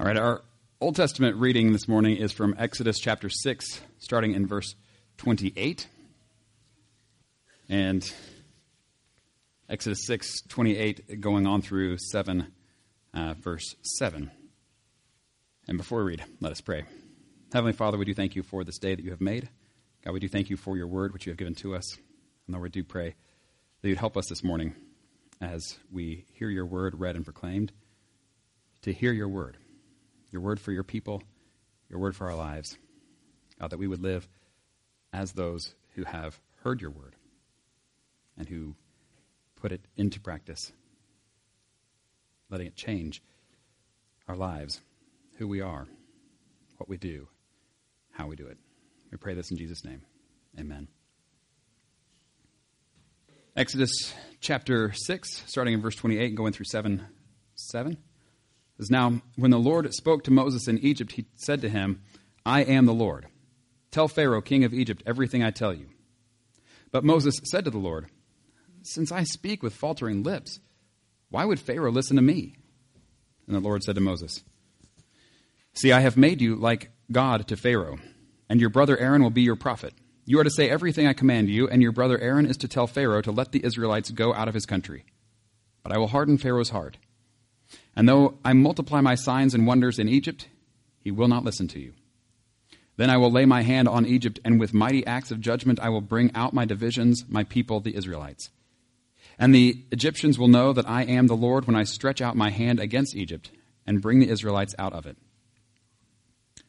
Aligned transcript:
All 0.00 0.06
right, 0.06 0.16
our 0.16 0.42
Old 0.80 0.96
Testament 0.96 1.36
reading 1.36 1.72
this 1.72 1.86
morning 1.86 2.16
is 2.16 2.32
from 2.32 2.56
Exodus 2.58 2.98
chapter 2.98 3.28
6, 3.28 3.80
starting 3.98 4.34
in 4.34 4.44
verse 4.44 4.74
28. 5.18 5.86
And 7.68 8.12
Exodus 9.68 10.04
6, 10.04 10.42
28, 10.48 11.20
going 11.20 11.46
on 11.46 11.62
through 11.62 11.98
7, 11.98 12.52
uh, 13.14 13.34
verse 13.34 13.76
7. 13.98 14.32
And 15.68 15.78
before 15.78 16.02
we 16.02 16.10
read, 16.10 16.24
let 16.40 16.50
us 16.50 16.60
pray. 16.60 16.82
Heavenly 17.52 17.72
Father, 17.72 17.96
we 17.96 18.04
do 18.04 18.14
thank 18.14 18.34
you 18.34 18.42
for 18.42 18.64
this 18.64 18.78
day 18.78 18.96
that 18.96 19.04
you 19.04 19.12
have 19.12 19.20
made. 19.20 19.48
God, 20.04 20.12
we 20.12 20.18
do 20.18 20.28
thank 20.28 20.50
you 20.50 20.56
for 20.56 20.76
your 20.76 20.88
word, 20.88 21.12
which 21.12 21.24
you 21.24 21.30
have 21.30 21.38
given 21.38 21.54
to 21.54 21.76
us. 21.76 21.94
And 21.94 22.54
Lord, 22.54 22.64
we 22.64 22.68
do 22.70 22.82
pray 22.82 23.14
that 23.80 23.88
you'd 23.88 23.98
help 23.98 24.16
us 24.16 24.26
this 24.26 24.42
morning 24.42 24.74
as 25.40 25.78
we 25.92 26.24
hear 26.32 26.48
your 26.50 26.66
word 26.66 26.98
read 26.98 27.14
and 27.14 27.24
proclaimed, 27.24 27.70
to 28.82 28.92
hear 28.92 29.12
your 29.12 29.28
word 29.28 29.56
your 30.34 30.42
word 30.42 30.60
for 30.60 30.72
your 30.72 30.82
people, 30.82 31.22
your 31.88 32.00
word 32.00 32.16
for 32.16 32.28
our 32.28 32.36
lives. 32.36 32.76
God, 33.60 33.70
that 33.70 33.78
we 33.78 33.86
would 33.86 34.02
live 34.02 34.28
as 35.12 35.32
those 35.32 35.74
who 35.94 36.02
have 36.02 36.40
heard 36.64 36.80
your 36.80 36.90
word 36.90 37.14
and 38.36 38.48
who 38.48 38.74
put 39.54 39.70
it 39.70 39.80
into 39.96 40.20
practice, 40.20 40.72
letting 42.50 42.66
it 42.66 42.74
change 42.74 43.22
our 44.26 44.34
lives, 44.34 44.80
who 45.38 45.46
we 45.46 45.60
are, 45.60 45.86
what 46.78 46.88
we 46.88 46.96
do, 46.96 47.28
how 48.10 48.26
we 48.26 48.34
do 48.34 48.46
it. 48.46 48.58
We 49.12 49.18
pray 49.18 49.34
this 49.34 49.52
in 49.52 49.56
Jesus' 49.56 49.84
name. 49.84 50.02
Amen. 50.58 50.88
Exodus 53.56 54.12
chapter 54.40 54.92
6, 54.92 55.44
starting 55.46 55.74
in 55.74 55.80
verse 55.80 55.94
28 55.94 56.26
and 56.26 56.36
going 56.36 56.52
through 56.52 56.66
7 56.66 57.06
7 57.54 57.96
says, 58.78 58.90
Now, 58.90 59.20
when 59.36 59.50
the 59.50 59.58
Lord 59.58 59.92
spoke 59.94 60.24
to 60.24 60.30
Moses 60.30 60.68
in 60.68 60.78
Egypt, 60.78 61.12
he 61.12 61.26
said 61.34 61.60
to 61.62 61.68
him, 61.68 62.02
I 62.44 62.62
am 62.62 62.86
the 62.86 62.94
Lord. 62.94 63.26
Tell 63.90 64.08
Pharaoh, 64.08 64.40
king 64.40 64.64
of 64.64 64.74
Egypt, 64.74 65.02
everything 65.06 65.42
I 65.42 65.50
tell 65.50 65.72
you. 65.72 65.86
But 66.90 67.04
Moses 67.04 67.36
said 67.44 67.64
to 67.64 67.70
the 67.70 67.78
Lord, 67.78 68.06
Since 68.82 69.12
I 69.12 69.24
speak 69.24 69.62
with 69.62 69.74
faltering 69.74 70.22
lips, 70.22 70.60
why 71.30 71.44
would 71.44 71.60
Pharaoh 71.60 71.92
listen 71.92 72.16
to 72.16 72.22
me? 72.22 72.56
And 73.46 73.56
the 73.56 73.60
Lord 73.60 73.82
said 73.82 73.94
to 73.94 74.00
Moses, 74.00 74.42
See, 75.74 75.92
I 75.92 76.00
have 76.00 76.16
made 76.16 76.40
you 76.40 76.54
like 76.56 76.90
God 77.10 77.48
to 77.48 77.56
Pharaoh, 77.56 77.98
and 78.48 78.60
your 78.60 78.70
brother 78.70 78.96
Aaron 78.96 79.22
will 79.22 79.30
be 79.30 79.42
your 79.42 79.56
prophet. 79.56 79.94
You 80.24 80.38
are 80.40 80.44
to 80.44 80.50
say 80.50 80.70
everything 80.70 81.06
I 81.06 81.12
command 81.12 81.50
you, 81.50 81.68
and 81.68 81.82
your 81.82 81.92
brother 81.92 82.18
Aaron 82.18 82.46
is 82.46 82.56
to 82.58 82.68
tell 82.68 82.86
Pharaoh 82.86 83.22
to 83.22 83.32
let 83.32 83.52
the 83.52 83.64
Israelites 83.64 84.10
go 84.10 84.32
out 84.32 84.48
of 84.48 84.54
his 84.54 84.66
country. 84.66 85.04
But 85.82 85.92
I 85.92 85.98
will 85.98 86.06
harden 86.08 86.38
Pharaoh's 86.38 86.70
heart 86.70 86.96
and 87.96 88.08
though 88.08 88.38
I 88.44 88.52
multiply 88.52 89.00
my 89.00 89.14
signs 89.14 89.54
and 89.54 89.66
wonders 89.66 89.98
in 89.98 90.08
Egypt, 90.08 90.48
he 90.98 91.10
will 91.10 91.28
not 91.28 91.44
listen 91.44 91.68
to 91.68 91.80
you. 91.80 91.92
Then 92.96 93.10
I 93.10 93.16
will 93.16 93.30
lay 93.30 93.44
my 93.44 93.62
hand 93.62 93.88
on 93.88 94.06
Egypt, 94.06 94.38
and 94.44 94.60
with 94.60 94.72
mighty 94.72 95.04
acts 95.06 95.30
of 95.30 95.40
judgment 95.40 95.80
I 95.80 95.88
will 95.88 96.00
bring 96.00 96.30
out 96.34 96.54
my 96.54 96.64
divisions, 96.64 97.24
my 97.28 97.44
people, 97.44 97.80
the 97.80 97.96
Israelites. 97.96 98.50
And 99.38 99.54
the 99.54 99.84
Egyptians 99.90 100.38
will 100.38 100.48
know 100.48 100.72
that 100.72 100.88
I 100.88 101.02
am 101.02 101.26
the 101.26 101.36
Lord 101.36 101.66
when 101.66 101.74
I 101.74 101.82
stretch 101.82 102.20
out 102.20 102.36
my 102.36 102.50
hand 102.50 102.78
against 102.78 103.16
Egypt 103.16 103.50
and 103.86 104.00
bring 104.00 104.20
the 104.20 104.28
Israelites 104.28 104.74
out 104.78 104.92
of 104.92 105.06
it. 105.06 105.16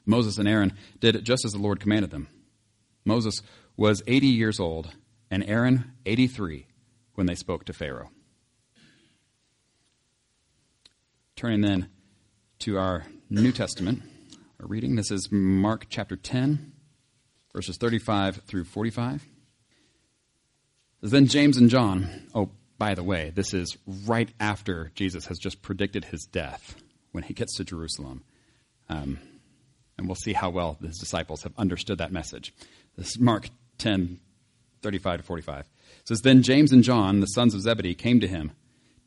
Moses 0.05 0.37
and 0.37 0.47
Aaron 0.47 0.73
did 0.99 1.23
just 1.23 1.45
as 1.45 1.53
the 1.53 1.59
Lord 1.59 1.79
commanded 1.79 2.11
them. 2.11 2.27
Moses 3.05 3.41
was 3.77 4.01
80 4.07 4.27
years 4.27 4.59
old, 4.59 4.93
and 5.29 5.43
Aaron 5.47 5.93
83 6.05 6.65
when 7.13 7.27
they 7.27 7.35
spoke 7.35 7.65
to 7.65 7.73
Pharaoh. 7.73 8.09
Turning 11.35 11.59
then 11.59 11.89
to 12.59 12.77
our 12.77 13.03
New 13.29 13.51
Testament 13.51 14.01
our 14.61 14.67
reading. 14.67 14.95
This 14.95 15.11
is 15.11 15.27
Mark 15.33 15.87
chapter 15.89 16.15
10, 16.15 16.71
verses 17.53 17.75
35 17.75 18.37
through 18.47 18.63
45. 18.63 19.25
Then 21.01 21.27
James 21.27 21.57
and 21.57 21.69
John, 21.69 22.07
oh, 22.33 22.51
by 22.77 22.95
the 22.95 23.03
way, 23.03 23.33
this 23.35 23.53
is 23.53 23.77
right 24.05 24.29
after 24.39 24.93
Jesus 24.95 25.25
has 25.25 25.37
just 25.37 25.61
predicted 25.61 26.05
his 26.05 26.23
death 26.23 26.81
when 27.11 27.25
he 27.25 27.33
gets 27.33 27.57
to 27.57 27.65
Jerusalem. 27.65 28.23
Um, 28.87 29.19
and 29.97 30.07
we'll 30.07 30.15
see 30.15 30.31
how 30.31 30.51
well 30.51 30.77
his 30.81 30.99
disciples 30.99 31.43
have 31.43 31.53
understood 31.57 31.97
that 31.97 32.13
message. 32.13 32.53
This 32.95 33.09
is 33.09 33.19
Mark 33.19 33.49
10, 33.79 34.21
35 34.81 35.17
to 35.19 35.23
45. 35.25 35.59
It 35.59 35.67
says, 36.07 36.21
Then 36.21 36.43
James 36.43 36.71
and 36.71 36.81
John, 36.81 37.19
the 37.19 37.27
sons 37.27 37.53
of 37.53 37.59
Zebedee, 37.59 37.93
came 37.93 38.21
to 38.21 38.27
him. 38.27 38.53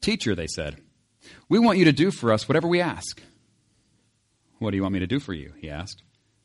Teacher, 0.03 0.35
they 0.35 0.47
said, 0.47 0.77
we 1.49 1.59
want 1.59 1.79
you 1.79 1.85
to 1.87 1.93
do 1.93 2.11
for 2.11 2.33
us 2.33 2.49
whatever 2.49 2.69
we 2.69 2.81
ask. 2.81 3.21
What 4.59 4.71
do 4.71 4.77
you 4.77 4.83
want 4.83 4.95
me 4.95 5.01
to 5.01 5.07
do 5.07 5.21
for 5.21 5.33
you? 5.33 5.53
He 5.61 5.71
asked. 5.71 6.03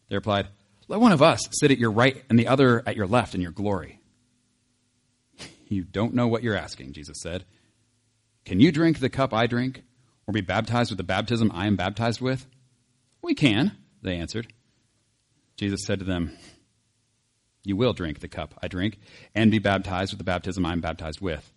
They 0.09 0.15
replied, 0.15 0.47
Let 0.87 0.99
one 0.99 1.11
of 1.11 1.21
us 1.21 1.47
sit 1.51 1.71
at 1.71 1.79
your 1.79 1.91
right 1.91 2.23
and 2.29 2.37
the 2.37 2.47
other 2.47 2.83
at 2.85 2.95
your 2.95 3.07
left 3.07 3.35
in 3.35 3.41
your 3.41 3.51
glory. 3.51 3.99
You 5.67 5.83
don't 5.83 6.13
know 6.13 6.27
what 6.27 6.43
you're 6.43 6.55
asking, 6.55 6.93
Jesus 6.93 7.17
said. 7.21 7.45
Can 8.45 8.59
you 8.59 8.71
drink 8.71 8.99
the 8.99 9.09
cup 9.09 9.33
I 9.33 9.47
drink, 9.47 9.83
or 10.27 10.33
be 10.33 10.41
baptized 10.41 10.91
with 10.91 10.97
the 10.97 11.03
baptism 11.03 11.51
I 11.53 11.65
am 11.65 11.75
baptized 11.75 12.21
with? 12.21 12.45
We 13.21 13.33
can, 13.33 13.71
they 14.01 14.17
answered. 14.17 14.53
Jesus 15.55 15.85
said 15.85 15.99
to 15.99 16.05
them, 16.05 16.37
You 17.63 17.75
will 17.75 17.93
drink 17.93 18.19
the 18.19 18.27
cup 18.27 18.53
I 18.61 18.67
drink, 18.67 18.99
and 19.33 19.49
be 19.49 19.59
baptized 19.59 20.11
with 20.11 20.19
the 20.19 20.25
baptism 20.25 20.65
I 20.65 20.73
am 20.73 20.81
baptized 20.81 21.21
with. 21.21 21.51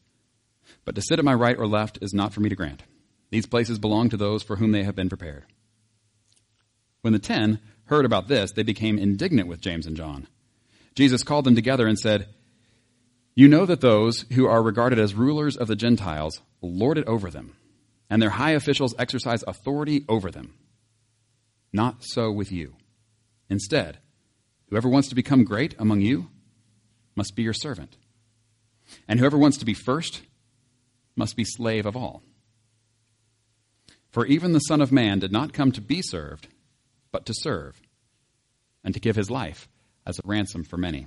But 0.85 0.95
to 0.95 1.03
sit 1.03 1.19
at 1.19 1.25
my 1.25 1.35
right 1.35 1.59
or 1.59 1.67
left 1.67 1.99
is 2.01 2.15
not 2.15 2.33
for 2.33 2.41
me 2.41 2.49
to 2.49 2.57
grant. 2.57 2.83
These 3.31 3.47
places 3.47 3.79
belong 3.79 4.09
to 4.11 4.17
those 4.17 4.43
for 4.43 4.57
whom 4.57 4.73
they 4.73 4.85
have 4.85 4.95
been 4.95 5.09
prepared. 5.09 5.45
When 7.03 7.13
the 7.13 7.19
ten 7.19 7.61
heard 7.87 8.05
about 8.05 8.29
this, 8.29 8.53
they 8.53 8.63
became 8.63 8.99
indignant 8.99 9.49
with 9.49 9.61
James 9.61 9.87
and 9.87 9.97
John. 9.97 10.27
Jesus 10.95 11.23
called 11.23 11.45
them 11.45 11.55
together 11.55 11.87
and 11.87 11.99
said, 11.99 12.29
You 13.35 13.49
know 13.49 13.67
that 13.67 13.81
those 13.81 14.25
who 14.33 14.47
are 14.47 14.63
regarded 14.63 14.99
as 14.99 15.15
rulers 15.15 15.57
of 15.57 15.69
the 15.69 15.77
Gentiles 15.77 16.41
lord 16.63 16.99
it 16.99 17.07
over 17.07 17.31
them, 17.31 17.55
and 18.09 18.21
their 18.21 18.31
high 18.31 18.53
officials 18.53 18.95
exercise 18.99 19.45
authority 19.47 20.05
over 20.09 20.31
them. 20.31 20.55
Not 21.73 22.05
so 22.05 22.33
with 22.33 22.51
you. 22.51 22.75
Instead, 23.51 23.99
whoever 24.71 24.89
wants 24.89 25.09
to 25.09 25.15
become 25.15 25.45
great 25.45 25.75
among 25.79 26.01
you 26.01 26.29
must 27.15 27.37
be 27.37 27.43
your 27.43 27.53
servant, 27.53 27.97
and 29.07 29.21
whoever 29.21 29.39
wants 29.39 29.59
to 29.59 29.65
be 29.65 29.75
first 29.75 30.23
must 31.15 31.37
be 31.37 31.45
slave 31.45 31.87
of 31.87 31.97
all. 31.97 32.23
For 34.17 34.25
even 34.25 34.55
the 34.55 34.61
Son 34.61 34.81
of 34.81 34.93
Man 34.93 35.19
did 35.19 35.31
not 35.31 35.53
come 35.53 35.73
to 35.73 35.83
be 35.83 36.01
served, 36.01 36.49
but 37.13 37.27
to 37.27 37.35
serve, 37.37 37.79
and 38.83 38.95
to 38.95 38.99
give 38.99 39.15
his 39.15 39.31
life 39.31 39.69
as 40.07 40.19
a 40.19 40.23
ransom 40.25 40.65
for 40.65 40.79
many. 40.79 41.07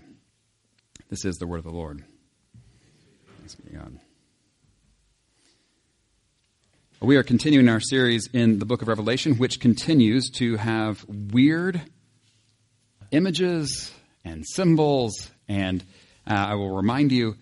This 1.10 1.26
is 1.26 1.38
the 1.38 1.48
word 1.48 1.58
of 1.58 1.64
the 1.64 1.72
Lord. 1.72 2.04
Thanks 3.40 3.56
be 3.56 3.72
to 3.72 3.78
God. 3.78 4.00
We 7.02 7.18
are 7.18 7.24
continuing 7.24 7.68
our 7.68 7.80
series 7.80 8.30
in 8.32 8.60
the 8.60 8.66
book 8.66 8.84
of 8.84 8.88
Revelation, 8.88 9.40
which 9.40 9.60
continues 9.60 10.30
to 10.36 10.58
have 10.58 11.04
weird 11.08 11.82
images 13.10 13.92
and 14.24 14.46
symbols. 14.46 15.32
And 15.48 15.84
uh, 16.28 16.36
I 16.36 16.54
will 16.54 16.76
remind 16.76 17.12
you, 17.12 17.38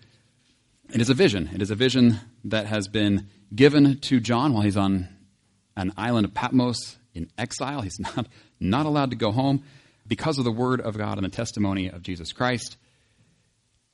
it 0.94 1.02
is 1.02 1.10
a 1.10 1.14
vision. 1.14 1.50
It 1.52 1.60
is 1.60 1.70
a 1.70 1.74
vision 1.74 2.20
that 2.44 2.64
has 2.64 2.88
been 2.88 3.28
given 3.54 3.98
to 3.98 4.18
John 4.18 4.54
while 4.54 4.62
he's 4.62 4.78
on 4.78 5.08
an 5.78 5.92
island 5.96 6.24
of 6.24 6.34
Patmos 6.34 6.98
in 7.14 7.30
exile. 7.38 7.80
He's 7.80 7.98
not, 8.16 8.26
not 8.60 8.86
allowed 8.86 9.10
to 9.10 9.16
go 9.16 9.30
home 9.30 9.62
because 10.06 10.38
of 10.38 10.44
the 10.44 10.52
word 10.52 10.80
of 10.80 10.96
God 10.96 11.18
and 11.18 11.24
the 11.24 11.30
testimony 11.30 11.88
of 11.88 12.02
Jesus 12.02 12.32
Christ. 12.32 12.76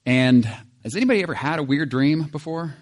And 0.07 0.45
has 0.83 0.97
anybody 0.97 1.23
ever 1.23 1.35
had 1.35 1.59
a 1.59 1.63
weird 1.63 1.89
dream 1.89 2.25
before? 2.25 2.75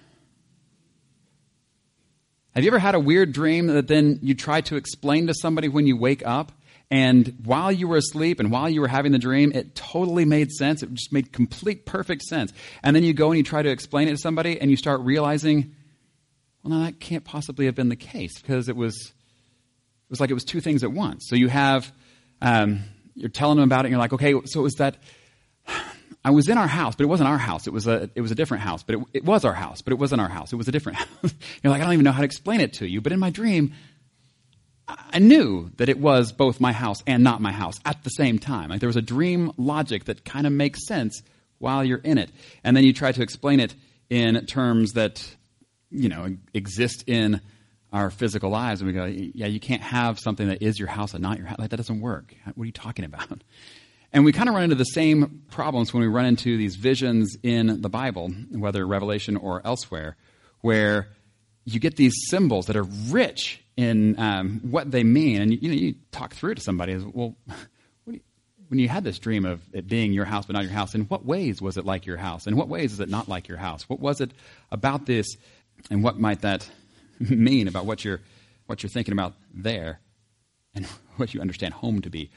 Have 2.55 2.65
you 2.65 2.71
ever 2.71 2.79
had 2.79 2.95
a 2.95 3.01
weird 3.01 3.33
dream 3.33 3.69
that 3.69 3.89
then 3.89 4.19
you 4.23 4.35
try 4.35 4.61
to 4.63 4.77
explain 4.77 5.29
to 5.29 5.35
somebody 5.35 5.69
when 5.69 5.87
you 5.87 5.97
wake 5.97 6.27
up? 6.27 6.53
And 6.91 7.39
while 7.45 7.73
you 7.73 7.89
were 7.89 7.97
asleep 7.97 8.39
and 8.39 8.51
while 8.53 8.69
you 8.69 8.83
were 8.83 8.89
having 8.89 9.13
the 9.13 9.19
dream, 9.19 9.53
it 9.53 9.75
totally 9.75 10.27
made 10.27 10.51
sense. 10.51 10.83
It 10.83 10.93
just 10.93 11.11
made 11.11 11.33
complete, 11.33 11.87
perfect 11.87 12.23
sense. 12.23 12.53
And 12.83 12.95
then 12.95 13.03
you 13.03 13.15
go 13.15 13.31
and 13.31 13.39
you 13.39 13.43
try 13.43 13.63
to 13.63 13.71
explain 13.71 14.09
it 14.09 14.11
to 14.11 14.19
somebody 14.19 14.61
and 14.61 14.71
you 14.71 14.77
start 14.77 15.01
realizing 15.01 15.75
well, 16.63 16.79
no, 16.79 16.85
that 16.85 17.01
can't 17.01 17.25
possibly 17.25 17.67
have 17.67 17.75
been 17.75 17.89
the 17.89 17.97
case 17.97 18.41
because 18.41 18.69
it 18.69 18.77
was, 18.77 18.95
it 18.97 20.11
was 20.11 20.21
like 20.21 20.31
it 20.31 20.35
was 20.35 20.45
two 20.45 20.61
things 20.61 20.85
at 20.85 20.93
once. 20.93 21.27
So 21.29 21.35
you 21.35 21.49
have, 21.49 21.91
um, 22.41 22.85
you're 23.15 23.29
telling 23.29 23.57
them 23.57 23.65
about 23.65 23.85
it, 23.85 23.89
and 23.89 23.93
you're 23.93 24.01
like, 24.01 24.13
okay, 24.13 24.35
so 24.45 24.61
it 24.61 24.63
was 24.63 24.75
that 24.75 24.97
I 26.25 26.31
was 26.31 26.49
in 26.49 26.57
our 26.57 26.69
house, 26.69 26.95
but 26.95 27.03
it 27.03 27.09
wasn't 27.09 27.29
our 27.29 27.39
house. 27.39 27.67
It 27.67 27.73
was 27.73 27.89
a, 27.89 28.09
it 28.15 28.21
was 28.21 28.31
a 28.31 28.37
different 28.37 28.63
house, 28.63 28.85
but 28.85 28.95
it, 28.95 29.05
it 29.13 29.25
was 29.25 29.45
our 29.45 29.53
house, 29.53 29.83
but 29.83 29.93
it 29.93 29.99
wasn't 29.99 30.21
our 30.21 30.29
house. 30.29 30.53
It 30.53 30.57
was 30.57 30.69
a 30.69 30.73
different 30.73 30.99
house. 31.23 31.35
you're 31.63 31.73
like, 31.73 31.81
I 31.81 31.85
don't 31.85 31.95
even 31.95 32.05
know 32.05 32.13
how 32.13 32.21
to 32.21 32.25
explain 32.25 32.61
it 32.61 32.75
to 32.75 32.87
you. 32.87 33.01
But 33.01 33.13
in 33.13 33.19
my 33.19 33.31
dream, 33.31 33.73
I 34.87 35.19
knew 35.19 35.71
that 35.77 35.89
it 35.89 35.99
was 35.99 36.33
both 36.33 36.61
my 36.61 36.73
house 36.73 37.03
and 37.07 37.25
not 37.25 37.41
my 37.41 37.53
house 37.53 37.81
at 37.85 38.05
the 38.05 38.11
same 38.11 38.39
time. 38.39 38.71
Like 38.71 38.81
there 38.81 38.89
was 38.89 38.97
a 38.97 39.03
dream 39.03 39.53
logic 39.57 40.05
that 40.05 40.25
kind 40.25 40.47
of 40.47 40.53
makes 40.53 40.87
sense 40.87 41.23
while 41.59 41.85
you're 41.85 41.99
in 41.99 42.19
it. 42.19 42.31
And 42.65 42.77
then 42.77 42.85
you 42.85 42.93
try 42.93 43.13
to 43.13 43.23
explain 43.23 43.61
it 43.61 43.75
in 44.11 44.47
terms 44.47 44.93
that 44.93 45.25
you 45.93 46.09
know, 46.09 46.37
exist 46.55 47.05
in 47.07 47.41
our 47.93 48.11
physical 48.11 48.51
lives 48.51 48.81
and 48.81 48.89
we 48.89 48.95
go, 48.95 49.05
yeah, 49.05 49.47
you 49.47 49.61
can't 49.61 49.83
have 49.83 50.19
something 50.19 50.49
that 50.49 50.63
is 50.63 50.79
your 50.79 50.89
house 50.89 51.13
and 51.13 51.23
not 51.23 51.37
your 51.37 51.47
house. 51.47 51.59
Like, 51.59 51.71
that 51.71 51.77
doesn't 51.77 52.01
work. 52.01 52.35
What 52.55 52.63
are 52.63 52.67
you 52.67 52.73
talking 52.73 53.05
about? 53.05 53.43
And 54.15 54.27
we 54.27 54.33
kind 54.33 54.47
of 54.47 54.55
run 54.55 54.65
into 54.65 54.77
the 54.77 54.85
same 54.85 55.43
problems 55.51 55.95
when 55.95 56.03
we 56.03 56.07
run 56.07 56.27
into 56.27 56.59
these 56.59 56.77
visions 56.77 57.35
in 57.43 57.81
the 57.81 57.89
Bible, 57.89 58.29
whether 58.51 58.87
Revelation 58.87 59.39
or 59.39 59.63
elsewhere, 59.65 60.17
where 60.61 61.09
you 61.65 61.81
get 61.81 61.97
these 61.97 62.13
symbols 62.29 62.67
that 62.67 62.77
are 62.77 62.87
rich 63.09 63.63
in 63.77 64.19
um, 64.19 64.61
what 64.65 64.91
they 64.91 65.03
mean. 65.03 65.41
And 65.41 65.63
you, 65.63 65.69
know, 65.69 65.75
you 65.75 65.95
talk 66.11 66.35
through 66.35 66.53
it 66.53 66.55
to 66.57 66.61
somebody, 66.61 66.97
well, 66.97 67.37
when 68.05 68.79
you 68.79 68.89
had 68.89 69.05
this 69.05 69.19
dream 69.19 69.45
of 69.45 69.63
it 69.73 69.87
being 69.87 70.13
your 70.13 70.25
house 70.25 70.47
but 70.47 70.55
not 70.55 70.65
your 70.65 70.73
house, 70.73 70.95
in 70.95 71.03
what 71.03 71.25
ways 71.25 71.63
was 71.63 71.77
it 71.77 71.85
like 71.85 72.07
your 72.07 72.17
house? 72.17 72.47
In 72.47 72.57
what 72.57 72.69
ways 72.69 72.93
is 72.93 73.01
it 73.01 73.09
not 73.09 73.29
like 73.29 73.49
your 73.49 73.59
house? 73.59 73.89
What 73.89 74.01
was 74.01 74.21
it 74.21 74.31
about 74.71 75.07
this, 75.07 75.27
and 75.91 76.03
what 76.03 76.19
might 76.19 76.43
that 76.43 76.69
mean 77.21 77.69
about 77.69 77.87
what 77.87 78.05
you're, 78.05 78.21
what 78.67 78.83
you're 78.83 78.91
thinking 78.91 79.13
about 79.13 79.35
there 79.53 80.01
and 80.75 80.87
what 81.17 81.35
you 81.35 81.41
understand 81.41 81.75
home 81.75 82.03
to 82.03 82.11
be? 82.11 82.31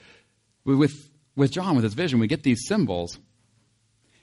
With 0.63 1.12
with 1.36 1.51
John, 1.51 1.75
with 1.75 1.83
his 1.83 1.94
vision, 1.94 2.19
we 2.19 2.27
get 2.27 2.44
these 2.44 2.65
symbols, 2.65 3.19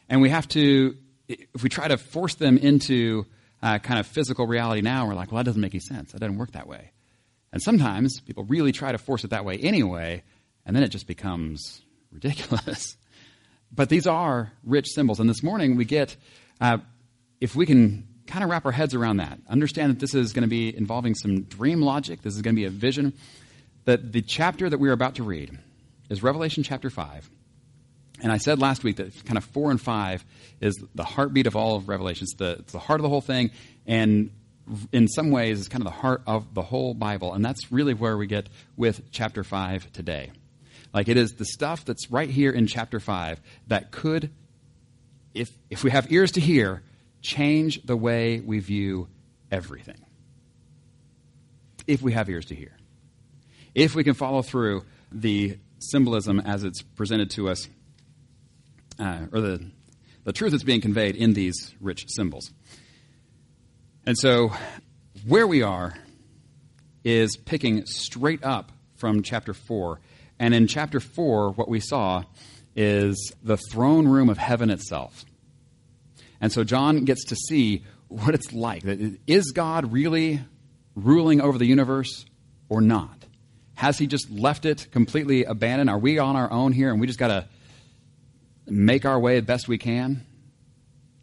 and 0.09 0.21
we 0.21 0.31
have 0.31 0.49
to, 0.49 0.97
if 1.29 1.63
we 1.63 1.69
try 1.69 1.89
to 1.89 1.99
force 1.99 2.35
them 2.35 2.57
into 2.57 3.27
uh, 3.63 3.79
kind 3.79 4.01
of 4.01 4.07
physical 4.07 4.47
reality 4.47 4.81
now, 4.81 5.07
we're 5.07 5.15
like, 5.15 5.31
well, 5.31 5.39
that 5.39 5.45
doesn't 5.45 5.61
make 5.61 5.75
any 5.75 5.81
sense. 5.81 6.13
That 6.13 6.21
doesn't 6.21 6.39
work 6.39 6.53
that 6.53 6.67
way. 6.67 6.93
And 7.53 7.63
sometimes 7.63 8.21
people 8.21 8.45
really 8.45 8.73
try 8.73 8.93
to 8.93 8.99
force 8.99 9.25
it 9.25 9.31
that 9.31 9.45
way 9.45 9.59
anyway, 9.59 10.23
and 10.65 10.75
then 10.75 10.83
it 10.83 10.89
just 10.89 11.07
becomes 11.07 11.83
ridiculous. 12.11 12.97
but 13.71 13.89
these 13.89 14.07
are 14.07 14.53
rich 14.65 14.89
symbols. 14.89 15.21
And 15.21 15.29
this 15.29 15.43
morning 15.43 15.77
we 15.77 15.85
get, 15.85 16.17
uh, 16.61 16.79
if 17.41 17.55
we 17.55 17.67
can 17.67 18.07
kind 18.33 18.43
of 18.43 18.51
wrap 18.51 18.65
our 18.65 18.73
heads 18.73 18.95
around 18.95 19.19
that, 19.19 19.39
understand 19.47 19.91
that 19.91 20.01
this 20.01 20.15
is 20.15 20.33
going 20.33 20.43
to 20.43 20.49
be 20.49 20.75
involving 20.75 21.15
some 21.15 21.43
dream 21.43 21.83
logic, 21.83 22.23
this 22.23 22.35
is 22.35 22.41
going 22.41 22.55
to 22.55 22.61
be 22.61 22.65
a 22.65 22.71
vision, 22.71 23.13
that 23.85 24.11
the 24.13 24.23
chapter 24.23 24.71
that 24.71 24.79
we're 24.79 24.93
about 24.93 25.17
to 25.17 25.23
read, 25.23 25.59
is 26.09 26.23
Revelation 26.23 26.63
chapter 26.63 26.89
5. 26.89 27.29
And 28.23 28.33
I 28.33 28.39
said 28.39 28.59
last 28.59 28.85
week 28.85 28.97
that 28.97 29.25
kind 29.27 29.37
of 29.37 29.45
4 29.45 29.73
and 29.73 29.81
5 29.81 30.25
is 30.63 30.75
the 30.95 31.05
heartbeat 31.05 31.47
of 31.47 31.57
all 31.57 31.77
of 31.77 31.89
Revelation. 31.89 32.25
It's 32.25 32.35
the, 32.37 32.53
it's 32.61 32.73
the 32.73 32.79
heart 32.79 33.01
of 33.01 33.03
the 33.03 33.11
whole 33.11 33.21
thing, 33.21 33.51
and 33.87 34.31
in 34.93 35.09
some 35.09 35.31
ways, 35.31 35.59
it's 35.59 35.69
kind 35.69 35.83
of 35.83 35.93
the 35.93 36.01
heart 36.01 36.23
of 36.27 36.55
the 36.55 36.63
whole 36.63 36.95
Bible. 36.95 37.35
And 37.35 37.45
that's 37.45 37.71
really 37.71 37.93
where 37.93 38.17
we 38.17 38.27
get 38.27 38.49
with 38.79 39.11
chapter 39.11 39.45
5 39.45 39.93
today. 39.93 40.31
Like 40.95 41.09
it 41.09 41.19
is 41.19 41.33
the 41.33 41.45
stuff 41.45 41.85
that's 41.85 42.11
right 42.11 42.31
here 42.31 42.51
in 42.51 42.67
chapter 42.67 42.99
5 42.99 43.41
that 43.67 43.91
could, 43.91 44.31
if, 45.35 45.51
if 45.69 45.85
we 45.85 45.91
have 45.91 46.11
ears 46.11 46.33
to 46.33 46.41
hear, 46.41 46.83
change 47.23 47.83
the 47.85 47.97
way 47.97 48.41
we 48.41 48.59
view 48.59 49.09
everything. 49.51 50.05
If 51.87 52.03
we 52.03 52.13
have 52.13 52.29
ears 52.29 52.47
to 52.47 52.55
hear. 52.55 52.77
If 53.75 53.95
we 53.95 54.05
can 54.05 54.15
follow 54.15 54.43
through 54.43 54.85
the 55.11 55.59
symbolism 55.79 56.41
as 56.41 56.65
it's 56.65 56.83
presented 56.83 57.31
to 57.31 57.49
us, 57.49 57.69
uh, 58.99 59.21
or 59.33 59.41
the, 59.41 59.71
the 60.25 60.33
truth 60.33 60.53
that's 60.53 60.63
being 60.63 60.81
conveyed 60.81 61.17
in 61.17 61.33
these 61.33 61.75
rich 61.81 62.05
symbols. 62.09 62.53
And 64.05 64.19
so, 64.19 64.53
where 65.27 65.47
we 65.47 65.63
are 65.63 65.95
is 67.05 67.37
picking 67.37 67.87
straight 67.87 68.45
up 68.45 68.73
from 68.97 69.23
chapter 69.23 69.55
4. 69.55 70.01
And 70.39 70.55
in 70.55 70.67
chapter 70.67 71.01
4, 71.01 71.53
what 71.53 71.69
we 71.69 71.81
saw 71.81 72.25
is 72.75 73.33
the 73.43 73.57
throne 73.57 74.09
room 74.09 74.29
of 74.29 74.39
heaven 74.39 74.71
itself. 74.71 75.25
And 76.43 76.53
so, 76.53 76.65
John 76.65 77.07
gets 77.07 77.25
to 77.27 77.37
see 77.37 77.85
what 78.09 78.35
it's 78.35 78.53
like. 78.53 78.83
Is 79.27 79.53
God 79.53 79.93
really 79.93 80.41
ruling 80.95 81.41
over 81.41 81.57
the 81.57 81.65
universe 81.65 82.27
or 82.69 82.83
not? 82.83 83.17
Has 83.75 83.97
he 83.97 84.07
just 84.07 84.31
left 84.31 84.67
it 84.67 84.89
completely 84.91 85.45
abandoned? 85.45 85.89
Are 85.89 85.99
we 85.99 86.19
on 86.19 86.37
our 86.37 86.51
own 86.51 86.73
here 86.73 86.91
and 86.91 87.01
we 87.01 87.07
just 87.07 87.19
got 87.19 87.29
to 87.29 87.47
make 88.67 89.07
our 89.07 89.19
way 89.19 89.37
the 89.37 89.47
best 89.47 89.69
we 89.69 89.79
can? 89.79 90.27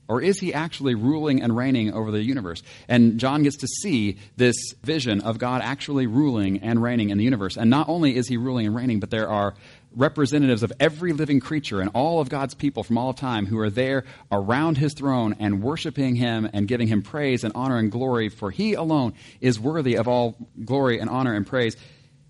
Or 0.07 0.21
is 0.21 0.39
he 0.39 0.55
actually 0.55 0.95
ruling 0.95 1.41
and 1.43 1.55
reigning 1.55 1.93
over 1.93 2.09
the 2.09 2.23
universe? 2.23 2.63
And 2.87 3.19
John 3.19 3.43
gets 3.43 3.57
to 3.57 3.67
see 3.67 4.17
this 4.37 4.55
vision 4.83 5.21
of 5.21 5.37
God 5.37 5.61
actually 5.61 6.07
ruling 6.07 6.63
and 6.63 6.81
reigning 6.81 7.11
in 7.11 7.19
the 7.19 7.23
universe. 7.23 7.57
And 7.57 7.69
not 7.69 7.87
only 7.87 8.15
is 8.15 8.27
he 8.27 8.35
ruling 8.35 8.65
and 8.65 8.75
reigning, 8.75 8.99
but 8.99 9.11
there 9.11 9.29
are 9.29 9.53
representatives 9.95 10.63
of 10.63 10.71
every 10.79 11.13
living 11.13 11.39
creature 11.39 11.81
and 11.81 11.89
all 11.93 12.19
of 12.19 12.29
God's 12.29 12.53
people 12.53 12.83
from 12.83 12.97
all 12.97 13.13
time 13.13 13.45
who 13.45 13.57
are 13.59 13.69
there 13.69 14.05
around 14.31 14.77
his 14.77 14.93
throne 14.93 15.35
and 15.39 15.63
worshiping 15.63 16.15
him 16.15 16.49
and 16.53 16.67
giving 16.67 16.87
him 16.87 17.01
praise 17.01 17.43
and 17.43 17.53
honor 17.55 17.77
and 17.77 17.91
glory, 17.91 18.29
for 18.29 18.51
he 18.51 18.73
alone 18.73 19.13
is 19.41 19.59
worthy 19.59 19.95
of 19.95 20.07
all 20.07 20.35
glory 20.63 20.99
and 20.99 21.09
honor 21.09 21.33
and 21.33 21.47
praise 21.47 21.75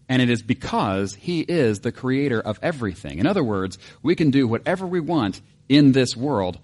and 0.10 0.24
it 0.24 0.30
is 0.32 0.42
because 0.42 1.14
He 1.14 1.42
is 1.42 1.82
the 1.82 1.92
creator 1.92 2.42
of 2.42 2.60
everything. 2.64 3.20
In 3.20 3.28
other 3.28 3.44
words, 3.44 3.78
we 4.02 4.16
can 4.16 4.32
do 4.32 4.48
whatever 4.48 4.88
we 4.88 5.00
want 5.00 5.40
in 5.70 5.92
this 5.92 6.18
world 6.18 6.58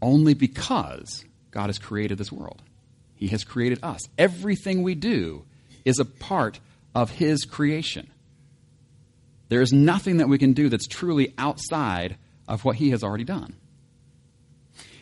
only 0.00 0.34
because 0.34 1.24
God 1.50 1.66
has 1.66 1.78
created 1.78 2.16
this 2.16 2.32
world. 2.32 2.62
He 3.16 3.26
has 3.28 3.44
created 3.44 3.80
us. 3.82 4.00
Everything 4.16 4.82
we 4.82 4.94
do 4.94 5.44
is 5.84 5.98
a 5.98 6.04
part 6.04 6.60
of 6.94 7.10
His 7.10 7.44
creation. 7.44 8.08
There 9.50 9.60
is 9.60 9.72
nothing 9.72 10.18
that 10.18 10.28
we 10.28 10.38
can 10.38 10.54
do 10.54 10.68
that's 10.68 10.86
truly 10.86 11.34
outside 11.36 12.16
of 12.48 12.64
what 12.64 12.76
He 12.76 12.90
has 12.90 13.02
already 13.02 13.24
done. 13.24 13.54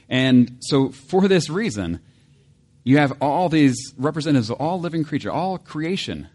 And 0.08 0.56
so, 0.60 0.88
for 0.88 1.28
this 1.28 1.50
reason, 1.50 2.00
you 2.82 2.96
have 2.96 3.12
all 3.20 3.50
these 3.50 3.92
representatives 3.98 4.48
of 4.48 4.56
all 4.56 4.80
living 4.80 5.04
creature, 5.04 5.30
all 5.30 5.58
creation 5.58 6.28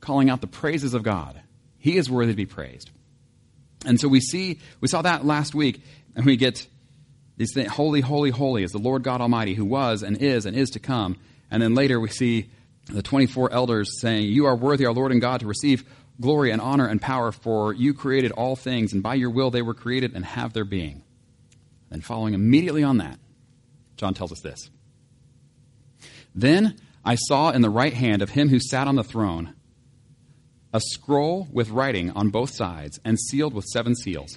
calling 0.00 0.28
out 0.28 0.42
the 0.42 0.46
praises 0.46 0.92
of 0.92 1.02
God. 1.02 1.40
He 1.78 1.96
is 1.96 2.10
worthy 2.10 2.32
to 2.32 2.36
be 2.36 2.44
praised. 2.44 2.90
And 3.86 3.98
so 3.98 4.06
we 4.06 4.20
see, 4.20 4.58
we 4.82 4.88
saw 4.88 5.00
that 5.02 5.24
last 5.24 5.54
week, 5.54 5.82
and 6.14 6.26
we 6.26 6.36
get 6.36 6.66
these 7.38 7.54
things, 7.54 7.70
holy, 7.70 8.02
holy, 8.02 8.30
holy 8.30 8.64
is 8.64 8.72
the 8.72 8.78
Lord 8.78 9.02
God 9.02 9.22
Almighty 9.22 9.54
who 9.54 9.64
was 9.64 10.02
and 10.02 10.18
is 10.18 10.44
and 10.44 10.54
is 10.54 10.70
to 10.70 10.78
come. 10.78 11.16
And 11.50 11.62
then 11.62 11.74
later 11.74 11.98
we 11.98 12.10
see 12.10 12.50
the 12.86 13.02
24 13.02 13.50
elders 13.50 13.98
saying, 14.00 14.28
You 14.28 14.44
are 14.44 14.54
worthy, 14.54 14.84
our 14.84 14.92
Lord 14.92 15.10
and 15.10 15.22
God, 15.22 15.40
to 15.40 15.46
receive 15.46 15.84
glory 16.20 16.50
and 16.50 16.60
honor 16.60 16.86
and 16.86 17.00
power, 17.00 17.32
for 17.32 17.72
you 17.72 17.94
created 17.94 18.32
all 18.32 18.56
things, 18.56 18.92
and 18.92 19.02
by 19.02 19.14
your 19.14 19.30
will 19.30 19.50
they 19.50 19.62
were 19.62 19.74
created 19.74 20.14
and 20.14 20.24
have 20.24 20.52
their 20.52 20.64
being. 20.64 21.02
And 21.90 22.04
following 22.04 22.34
immediately 22.34 22.82
on 22.82 22.98
that, 22.98 23.18
John 23.96 24.14
tells 24.14 24.32
us 24.32 24.40
this. 24.40 24.70
Then 26.34 26.76
I 27.04 27.14
saw 27.14 27.50
in 27.50 27.62
the 27.62 27.70
right 27.70 27.92
hand 27.92 28.22
of 28.22 28.30
him 28.30 28.48
who 28.48 28.58
sat 28.58 28.88
on 28.88 28.96
the 28.96 29.04
throne 29.04 29.54
a 30.72 30.80
scroll 30.80 31.46
with 31.52 31.70
writing 31.70 32.10
on 32.10 32.30
both 32.30 32.50
sides 32.50 32.98
and 33.04 33.18
sealed 33.18 33.54
with 33.54 33.64
seven 33.66 33.94
seals. 33.94 34.36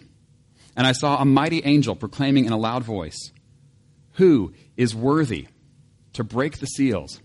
And 0.75 0.85
I 0.85 0.91
saw 0.91 1.19
a 1.19 1.25
mighty 1.25 1.63
angel 1.65 1.95
proclaiming 1.95 2.45
in 2.45 2.53
a 2.53 2.57
loud 2.57 2.83
voice, 2.83 3.31
Who 4.13 4.53
is 4.75 4.93
worthy 4.93 5.47
to 6.13 6.23
break 6.23 6.59
the 6.59 6.67
seals 6.67 7.19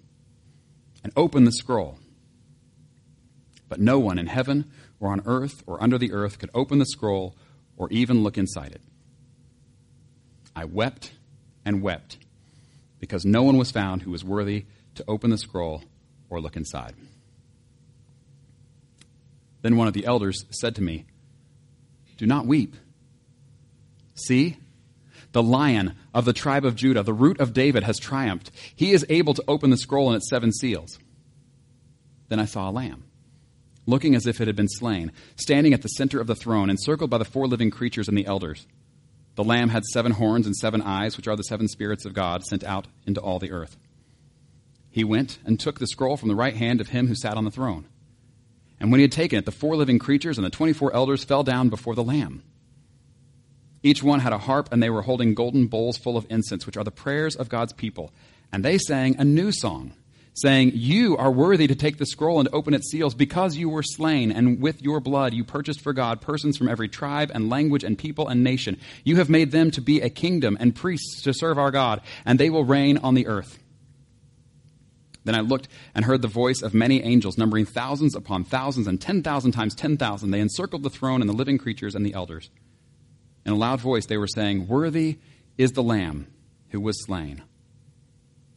and 1.04 1.12
open 1.14 1.44
the 1.44 1.52
scroll? 1.52 1.99
But 3.72 3.80
no 3.80 3.98
one 3.98 4.18
in 4.18 4.26
heaven 4.26 4.70
or 5.00 5.12
on 5.12 5.22
earth 5.24 5.62
or 5.66 5.82
under 5.82 5.96
the 5.96 6.12
earth 6.12 6.38
could 6.38 6.50
open 6.52 6.78
the 6.78 6.84
scroll 6.84 7.34
or 7.78 7.88
even 7.88 8.22
look 8.22 8.36
inside 8.36 8.72
it. 8.72 8.82
I 10.54 10.66
wept 10.66 11.12
and 11.64 11.80
wept 11.80 12.18
because 13.00 13.24
no 13.24 13.42
one 13.42 13.56
was 13.56 13.70
found 13.70 14.02
who 14.02 14.10
was 14.10 14.22
worthy 14.22 14.66
to 14.96 15.04
open 15.08 15.30
the 15.30 15.38
scroll 15.38 15.84
or 16.28 16.38
look 16.38 16.54
inside. 16.54 16.94
Then 19.62 19.78
one 19.78 19.88
of 19.88 19.94
the 19.94 20.04
elders 20.04 20.44
said 20.50 20.74
to 20.74 20.82
me, 20.82 21.06
Do 22.18 22.26
not 22.26 22.44
weep. 22.44 22.76
See, 24.12 24.58
the 25.32 25.42
lion 25.42 25.94
of 26.12 26.26
the 26.26 26.34
tribe 26.34 26.66
of 26.66 26.76
Judah, 26.76 27.04
the 27.04 27.14
root 27.14 27.40
of 27.40 27.54
David, 27.54 27.84
has 27.84 27.98
triumphed. 27.98 28.50
He 28.76 28.92
is 28.92 29.06
able 29.08 29.32
to 29.32 29.44
open 29.48 29.70
the 29.70 29.78
scroll 29.78 30.08
and 30.08 30.16
its 30.16 30.28
seven 30.28 30.52
seals. 30.52 30.98
Then 32.28 32.38
I 32.38 32.44
saw 32.44 32.68
a 32.68 32.70
lamb, 32.70 33.04
looking 33.86 34.14
as 34.14 34.26
if 34.26 34.40
it 34.40 34.46
had 34.46 34.56
been 34.56 34.68
slain, 34.68 35.12
standing 35.36 35.72
at 35.72 35.82
the 35.82 35.88
center 35.88 36.20
of 36.20 36.26
the 36.26 36.34
throne, 36.34 36.70
encircled 36.70 37.10
by 37.10 37.18
the 37.18 37.24
four 37.24 37.46
living 37.46 37.70
creatures 37.70 38.08
and 38.08 38.16
the 38.16 38.26
elders. 38.26 38.66
The 39.34 39.44
lamb 39.44 39.70
had 39.70 39.84
seven 39.84 40.12
horns 40.12 40.46
and 40.46 40.54
seven 40.54 40.82
eyes, 40.82 41.16
which 41.16 41.26
are 41.26 41.36
the 41.36 41.42
seven 41.42 41.68
spirits 41.68 42.04
of 42.04 42.14
God 42.14 42.44
sent 42.44 42.64
out 42.64 42.86
into 43.06 43.20
all 43.20 43.38
the 43.38 43.50
earth. 43.50 43.76
He 44.90 45.04
went 45.04 45.38
and 45.44 45.58
took 45.58 45.78
the 45.78 45.86
scroll 45.86 46.16
from 46.16 46.28
the 46.28 46.34
right 46.34 46.54
hand 46.54 46.80
of 46.80 46.88
him 46.88 47.08
who 47.08 47.14
sat 47.14 47.36
on 47.36 47.44
the 47.44 47.50
throne. 47.50 47.86
And 48.78 48.90
when 48.90 48.98
he 48.98 49.02
had 49.02 49.12
taken 49.12 49.38
it, 49.38 49.46
the 49.46 49.52
four 49.52 49.74
living 49.74 49.98
creatures 49.98 50.36
and 50.36 50.44
the 50.44 50.50
24 50.50 50.94
elders 50.94 51.24
fell 51.24 51.42
down 51.42 51.70
before 51.70 51.94
the 51.94 52.04
Lamb. 52.04 52.42
Each 53.82 54.02
one 54.02 54.20
had 54.20 54.32
a 54.32 54.38
harp, 54.38 54.68
and 54.70 54.82
they 54.82 54.90
were 54.90 55.02
holding 55.02 55.34
golden 55.34 55.66
bowls 55.66 55.96
full 55.96 56.16
of 56.16 56.26
incense, 56.30 56.66
which 56.66 56.76
are 56.76 56.84
the 56.84 56.90
prayers 56.90 57.34
of 57.34 57.48
God's 57.48 57.72
people. 57.72 58.12
And 58.52 58.64
they 58.64 58.78
sang 58.78 59.16
a 59.18 59.24
new 59.24 59.50
song, 59.50 59.94
saying, 60.34 60.72
You 60.74 61.16
are 61.16 61.30
worthy 61.30 61.66
to 61.66 61.74
take 61.74 61.98
the 61.98 62.06
scroll 62.06 62.40
and 62.40 62.48
open 62.52 62.74
its 62.74 62.90
seals, 62.90 63.14
because 63.14 63.56
you 63.56 63.68
were 63.68 63.82
slain, 63.82 64.32
and 64.32 64.60
with 64.60 64.82
your 64.82 65.00
blood 65.00 65.34
you 65.34 65.44
purchased 65.44 65.80
for 65.80 65.92
God 65.92 66.20
persons 66.20 66.56
from 66.56 66.68
every 66.68 66.88
tribe 66.88 67.30
and 67.34 67.50
language 67.50 67.84
and 67.84 67.98
people 67.98 68.28
and 68.28 68.42
nation. 68.42 68.78
You 69.04 69.16
have 69.16 69.28
made 69.28 69.50
them 69.50 69.70
to 69.72 69.80
be 69.80 70.00
a 70.00 70.10
kingdom 70.10 70.56
and 70.60 70.74
priests 70.74 71.22
to 71.22 71.34
serve 71.34 71.58
our 71.58 71.70
God, 71.70 72.00
and 72.24 72.38
they 72.38 72.50
will 72.50 72.64
reign 72.64 72.98
on 72.98 73.14
the 73.14 73.26
earth. 73.26 73.58
Then 75.24 75.34
I 75.36 75.40
looked 75.40 75.68
and 75.94 76.04
heard 76.04 76.22
the 76.22 76.28
voice 76.28 76.62
of 76.62 76.74
many 76.74 77.02
angels, 77.02 77.38
numbering 77.38 77.64
thousands 77.64 78.16
upon 78.16 78.42
thousands 78.42 78.88
and 78.88 79.00
10,000 79.00 79.52
times 79.52 79.74
10,000. 79.76 80.30
They 80.30 80.40
encircled 80.40 80.82
the 80.82 80.90
throne 80.90 81.20
and 81.20 81.30
the 81.30 81.34
living 81.34 81.58
creatures 81.58 81.94
and 81.94 82.04
the 82.04 82.14
elders. 82.14 82.50
In 83.46 83.52
a 83.52 83.56
loud 83.56 83.80
voice, 83.80 84.06
they 84.06 84.16
were 84.16 84.26
saying, 84.26 84.66
Worthy 84.66 85.18
is 85.56 85.72
the 85.72 85.82
Lamb 85.82 86.26
who 86.70 86.80
was 86.80 87.04
slain 87.04 87.42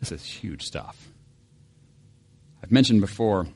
This 0.00 0.12
is 0.12 0.24
huge 0.24 0.62
stuff. 0.62 1.08
I've 2.62 2.72
mentioned 2.72 3.00
before, 3.00 3.46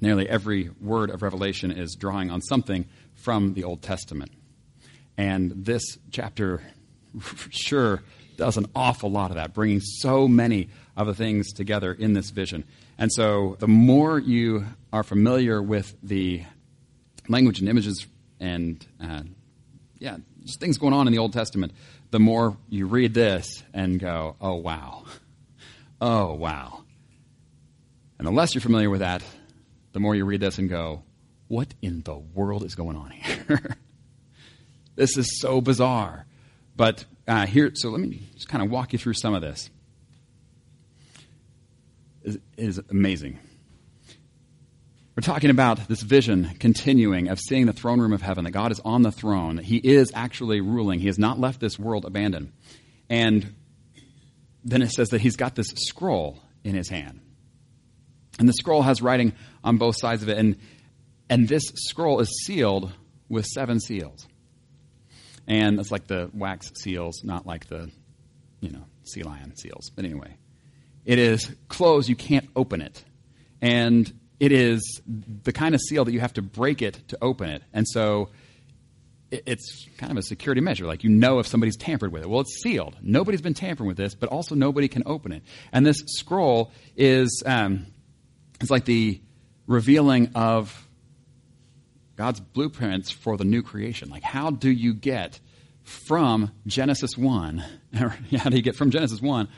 nearly 0.00 0.28
every 0.28 0.70
word 0.80 1.10
of 1.10 1.22
Revelation 1.22 1.70
is 1.70 1.96
drawing 1.98 2.30
on 2.30 2.40
something 2.40 2.86
from 3.14 3.54
the 3.54 3.64
Old 3.64 3.82
Testament. 3.82 4.32
And 5.16 5.52
this 5.64 5.98
chapter 6.10 6.62
sure 7.50 8.02
does 8.36 8.56
an 8.56 8.66
awful 8.74 9.10
lot 9.10 9.30
of 9.30 9.36
that, 9.36 9.54
bringing 9.54 9.80
so 9.80 10.26
many 10.26 10.68
of 10.96 11.06
the 11.06 11.14
things 11.14 11.52
together 11.52 11.92
in 11.92 12.12
this 12.12 12.30
vision. 12.30 12.64
And 12.98 13.12
so 13.12 13.56
the 13.58 13.68
more 13.68 14.18
you 14.18 14.66
are 14.92 15.02
familiar 15.02 15.62
with 15.62 15.94
the 16.02 16.44
language 17.28 17.60
and 17.60 17.68
images 17.68 18.06
and, 18.40 18.84
uh, 19.00 19.22
yeah, 19.98 20.18
just 20.44 20.60
things 20.60 20.78
going 20.78 20.92
on 20.92 21.06
in 21.06 21.12
the 21.12 21.18
Old 21.18 21.32
Testament, 21.32 21.72
the 22.10 22.18
more 22.18 22.56
you 22.68 22.86
read 22.86 23.14
this 23.14 23.62
and 23.72 23.98
go, 23.98 24.36
oh, 24.40 24.54
wow. 24.54 25.04
Oh, 26.00 26.34
wow. 26.34 26.84
And 28.18 28.26
the 28.26 28.32
less 28.32 28.54
you're 28.54 28.62
familiar 28.62 28.90
with 28.90 29.00
that, 29.00 29.22
the 29.92 30.00
more 30.00 30.14
you 30.14 30.24
read 30.24 30.40
this 30.40 30.58
and 30.58 30.68
go, 30.68 31.02
what 31.48 31.72
in 31.82 32.02
the 32.02 32.14
world 32.14 32.64
is 32.64 32.74
going 32.74 32.96
on 32.96 33.10
here? 33.10 33.76
this 34.96 35.16
is 35.16 35.40
so 35.40 35.60
bizarre. 35.60 36.26
But 36.76 37.04
uh, 37.28 37.46
here, 37.46 37.70
so 37.74 37.90
let 37.90 38.00
me 38.00 38.22
just 38.34 38.48
kind 38.48 38.62
of 38.62 38.70
walk 38.70 38.92
you 38.92 38.98
through 38.98 39.14
some 39.14 39.34
of 39.34 39.42
this. 39.42 39.70
It 42.22 42.40
is 42.56 42.80
amazing. 42.90 43.38
We're 45.16 45.22
talking 45.22 45.50
about 45.50 45.86
this 45.86 46.02
vision 46.02 46.50
continuing 46.58 47.28
of 47.28 47.38
seeing 47.38 47.66
the 47.66 47.72
throne 47.72 48.00
room 48.00 48.12
of 48.12 48.22
heaven, 48.22 48.44
that 48.44 48.50
God 48.50 48.72
is 48.72 48.80
on 48.80 49.02
the 49.02 49.12
throne, 49.12 49.58
He 49.58 49.76
is 49.76 50.10
actually 50.12 50.60
ruling. 50.60 50.98
He 50.98 51.06
has 51.06 51.18
not 51.18 51.38
left 51.38 51.60
this 51.60 51.78
world 51.78 52.04
abandoned. 52.04 52.52
And 53.08 53.54
then 54.64 54.82
it 54.82 54.90
says 54.90 55.10
that 55.10 55.20
He's 55.20 55.36
got 55.36 55.54
this 55.54 55.68
scroll 55.76 56.40
in 56.64 56.74
His 56.74 56.88
hand. 56.88 57.20
And 58.38 58.48
the 58.48 58.52
scroll 58.52 58.82
has 58.82 59.00
writing 59.00 59.32
on 59.62 59.76
both 59.76 59.96
sides 59.98 60.22
of 60.22 60.28
it. 60.28 60.38
And 60.38 60.56
and 61.30 61.48
this 61.48 61.64
scroll 61.74 62.20
is 62.20 62.28
sealed 62.44 62.92
with 63.28 63.46
seven 63.46 63.80
seals. 63.80 64.26
And 65.46 65.78
it's 65.78 65.90
like 65.90 66.06
the 66.06 66.30
wax 66.32 66.70
seals, 66.82 67.22
not 67.22 67.46
like 67.46 67.66
the, 67.66 67.90
you 68.60 68.70
know, 68.70 68.84
sea 69.04 69.22
lion 69.22 69.54
seals. 69.56 69.90
But 69.94 70.04
anyway, 70.04 70.36
it 71.04 71.18
is 71.18 71.50
closed. 71.68 72.08
You 72.08 72.16
can't 72.16 72.48
open 72.56 72.80
it. 72.80 73.04
And 73.60 74.12
it 74.40 74.52
is 74.52 75.00
the 75.06 75.52
kind 75.52 75.74
of 75.74 75.80
seal 75.80 76.04
that 76.04 76.12
you 76.12 76.20
have 76.20 76.34
to 76.34 76.42
break 76.42 76.82
it 76.82 77.08
to 77.08 77.18
open 77.22 77.50
it. 77.50 77.62
And 77.72 77.86
so 77.88 78.30
it's 79.46 79.86
kind 79.98 80.12
of 80.12 80.18
a 80.18 80.22
security 80.22 80.60
measure. 80.60 80.86
Like 80.86 81.04
you 81.04 81.10
know 81.10 81.38
if 81.38 81.46
somebody's 81.46 81.76
tampered 81.76 82.12
with 82.12 82.22
it. 82.22 82.30
Well, 82.30 82.40
it's 82.40 82.62
sealed. 82.62 82.96
Nobody's 83.02 83.42
been 83.42 83.54
tampering 83.54 83.88
with 83.88 83.96
this, 83.96 84.14
but 84.14 84.28
also 84.28 84.54
nobody 84.54 84.88
can 84.88 85.02
open 85.06 85.32
it. 85.32 85.42
And 85.72 85.84
this 85.86 86.02
scroll 86.06 86.72
is 86.96 87.42
um, 87.46 87.86
it's 88.60 88.70
like 88.70 88.84
the 88.84 89.20
revealing 89.66 90.30
of 90.34 90.88
God's 92.16 92.40
blueprints 92.40 93.10
for 93.10 93.36
the 93.36 93.44
new 93.44 93.62
creation. 93.62 94.08
Like, 94.08 94.22
how 94.22 94.50
do 94.50 94.70
you 94.70 94.94
get 94.94 95.40
from 95.82 96.52
Genesis 96.66 97.16
1, 97.16 97.64
how 97.94 98.50
do 98.50 98.56
you 98.56 98.62
get 98.62 98.76
from 98.76 98.90
Genesis 98.90 99.20
1 99.20 99.48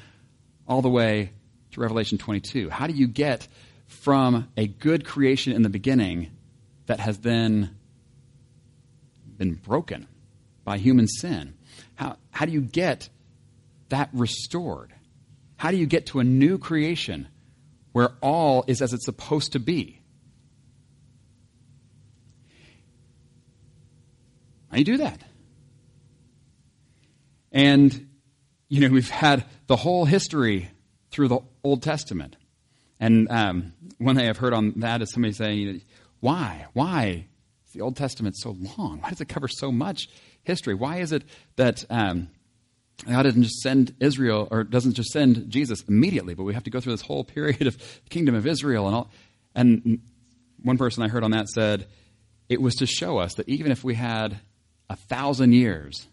all 0.66 0.82
the 0.82 0.88
way 0.88 1.30
to 1.72 1.80
Revelation 1.80 2.18
22? 2.18 2.70
How 2.70 2.86
do 2.86 2.94
you 2.94 3.06
get 3.06 3.46
from 3.86 4.48
a 4.56 4.66
good 4.66 5.04
creation 5.04 5.52
in 5.52 5.62
the 5.62 5.68
beginning 5.68 6.30
that 6.86 6.98
has 7.00 7.18
then 7.18 7.75
been 9.38 9.54
broken 9.54 10.06
by 10.64 10.78
human 10.78 11.06
sin? 11.06 11.54
How, 11.94 12.16
how 12.30 12.46
do 12.46 12.52
you 12.52 12.60
get 12.60 13.08
that 13.88 14.10
restored? 14.12 14.92
How 15.56 15.70
do 15.70 15.76
you 15.76 15.86
get 15.86 16.06
to 16.06 16.20
a 16.20 16.24
new 16.24 16.58
creation 16.58 17.28
where 17.92 18.10
all 18.20 18.64
is 18.66 18.82
as 18.82 18.92
it's 18.92 19.04
supposed 19.04 19.52
to 19.52 19.58
be? 19.58 20.00
How 24.68 24.74
do 24.74 24.78
you 24.80 24.84
do 24.84 24.96
that? 24.98 25.22
And, 27.52 28.08
you 28.68 28.80
know, 28.80 28.88
we've 28.92 29.08
had 29.08 29.44
the 29.66 29.76
whole 29.76 30.04
history 30.04 30.70
through 31.10 31.28
the 31.28 31.40
Old 31.64 31.82
Testament. 31.82 32.36
And 33.00 33.30
um, 33.30 33.72
one 33.98 34.16
thing 34.16 34.28
I've 34.28 34.36
heard 34.36 34.52
on 34.52 34.74
that 34.76 35.02
is 35.02 35.10
somebody 35.12 35.32
saying, 35.32 35.82
why? 36.20 36.66
Why 36.72 37.28
the 37.76 37.82
Old 37.82 37.96
Testament 37.96 38.36
so 38.36 38.56
long? 38.78 39.00
Why 39.00 39.10
does 39.10 39.20
it 39.20 39.28
cover 39.28 39.48
so 39.48 39.70
much 39.70 40.08
history? 40.42 40.74
Why 40.74 40.98
is 40.98 41.12
it 41.12 41.22
that 41.56 41.84
um, 41.90 42.28
God 43.04 43.24
doesn't 43.24 43.42
just 43.42 43.60
send 43.60 43.94
Israel 44.00 44.48
or 44.50 44.64
doesn't 44.64 44.94
just 44.94 45.10
send 45.10 45.50
Jesus 45.50 45.82
immediately, 45.82 46.34
but 46.34 46.44
we 46.44 46.54
have 46.54 46.64
to 46.64 46.70
go 46.70 46.80
through 46.80 46.94
this 46.94 47.02
whole 47.02 47.24
period 47.24 47.66
of 47.66 47.76
the 47.76 48.08
kingdom 48.10 48.34
of 48.34 48.46
Israel 48.46 48.86
and 48.86 48.96
all? 48.96 49.10
And 49.54 50.00
one 50.62 50.78
person 50.78 51.02
I 51.02 51.08
heard 51.08 51.24
on 51.24 51.32
that 51.32 51.48
said, 51.48 51.86
it 52.48 52.60
was 52.60 52.76
to 52.76 52.86
show 52.86 53.18
us 53.18 53.34
that 53.34 53.48
even 53.48 53.72
if 53.72 53.84
we 53.84 53.94
had 53.94 54.38
a 54.88 54.96
thousand 54.96 55.52
years 55.52 56.06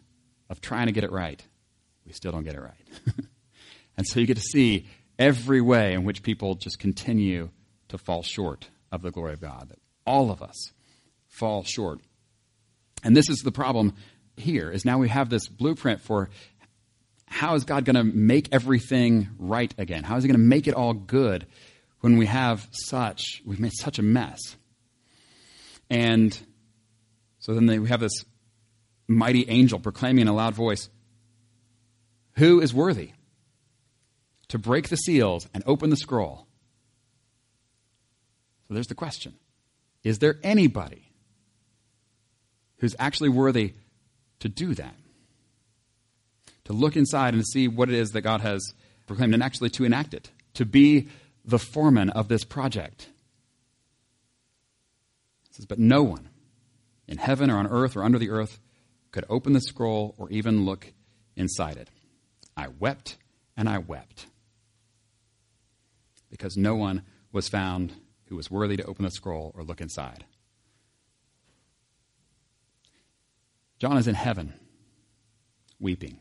of 0.50 0.62
trying 0.62 0.88
to 0.88 0.92
get 0.92 1.04
it 1.04 1.12
right, 1.12 1.42
we 2.06 2.12
still 2.12 2.32
don't 2.32 2.44
get 2.44 2.56
it 2.56 2.62
right. 2.62 3.18
and 3.98 4.06
so 4.08 4.20
you 4.20 4.26
get 4.26 4.38
to 4.38 4.44
see 4.44 4.88
every 5.18 5.62
way 5.62 5.94
in 5.94 6.04
which 6.04 6.24
people 6.24 6.56
just 6.56 6.80
continue 6.80 7.50
to 7.90 7.98
fall 7.98 8.24
short 8.24 8.70
of 8.92 9.02
the 9.02 9.12
glory 9.12 9.34
of 9.34 9.42
God. 9.42 9.74
All 10.06 10.32
of 10.32 10.42
us 10.42 10.74
fall 11.34 11.64
short. 11.64 12.00
And 13.04 13.18
this 13.18 13.30
is 13.30 13.40
the 13.40 13.52
problem 13.52 13.96
here 14.38 14.72
is 14.72 14.86
now 14.86 15.00
we 15.00 15.10
have 15.10 15.30
this 15.30 15.48
blueprint 15.48 16.02
for 16.02 16.30
how 17.26 17.56
is 17.56 17.64
God 17.64 17.86
going 17.86 17.96
to 17.96 18.04
make 18.04 18.50
everything 18.52 19.30
right 19.40 19.74
again? 19.78 20.04
How 20.04 20.16
is 20.18 20.24
he 20.24 20.28
going 20.28 20.40
to 20.40 20.46
make 20.46 20.68
it 20.68 20.76
all 20.76 20.94
good 20.94 21.48
when 22.02 22.18
we 22.18 22.28
have 22.28 22.68
such 22.72 23.42
we've 23.46 23.60
made 23.60 23.74
such 23.74 23.98
a 23.98 24.04
mess? 24.04 24.40
And 25.90 26.38
so 27.40 27.56
then 27.56 27.66
they, 27.66 27.80
we 27.80 27.90
have 27.90 28.00
this 28.00 28.24
mighty 29.08 29.50
angel 29.50 29.80
proclaiming 29.80 30.22
in 30.22 30.28
a 30.28 30.34
loud 30.34 30.54
voice, 30.54 30.90
Who 32.36 32.62
is 32.62 32.74
worthy 32.74 33.12
to 34.50 34.60
break 34.60 34.90
the 34.90 34.98
seals 34.98 35.48
and 35.54 35.64
open 35.66 35.90
the 35.90 35.98
scroll? 35.98 36.48
So 38.68 38.76
there's 38.76 38.88
the 38.88 38.96
question 38.96 39.34
Is 40.04 40.20
there 40.20 40.40
anybody 40.44 41.13
who's 42.84 42.96
actually 43.00 43.30
worthy 43.30 43.72
to 44.40 44.50
do 44.50 44.74
that? 44.74 44.94
To 46.66 46.74
look 46.74 46.98
inside 46.98 47.34
and 47.34 47.48
see 47.48 47.70
what 47.70 47.88
it 47.88 47.96
is 47.96 48.10
that 48.10 48.24
God 48.24 48.42
has 48.42 48.74
proclaimed 49.08 49.34
and 49.34 49.42
actually 49.42 49.70
to 49.70 49.86
enact 49.86 50.14
it, 50.14 50.32
to 50.56 50.66
be 50.66 51.08
the 51.46 51.60
foreman 51.60 52.10
of 52.10 52.28
this 52.28 52.44
project. 52.44 53.08
It 55.46 55.56
says, 55.56 55.66
But 55.66 55.80
no 55.80 56.04
one 56.04 56.28
in 57.08 57.20
heaven 57.20 57.50
or 57.50 57.56
on 57.56 57.68
earth 57.68 57.96
or 57.96 58.04
under 58.04 58.20
the 58.20 58.32
earth 58.32 58.60
could 59.12 59.24
open 59.30 59.54
the 59.54 59.62
scroll 59.62 60.14
or 60.18 60.30
even 60.30 60.66
look 60.66 60.92
inside 61.38 61.78
it. 61.78 61.88
I 62.58 62.68
wept 62.68 63.16
and 63.56 63.70
I 63.70 63.78
wept 63.78 64.26
because 66.30 66.58
no 66.58 66.76
one 66.76 67.04
was 67.32 67.48
found 67.48 67.94
who 68.26 68.36
was 68.36 68.52
worthy 68.52 68.76
to 68.76 68.84
open 68.84 69.06
the 69.06 69.12
scroll 69.12 69.54
or 69.56 69.64
look 69.64 69.80
inside. 69.80 70.26
John 73.84 73.98
is 73.98 74.08
in 74.08 74.16
heaven 74.16 74.54
weeping 75.78 76.18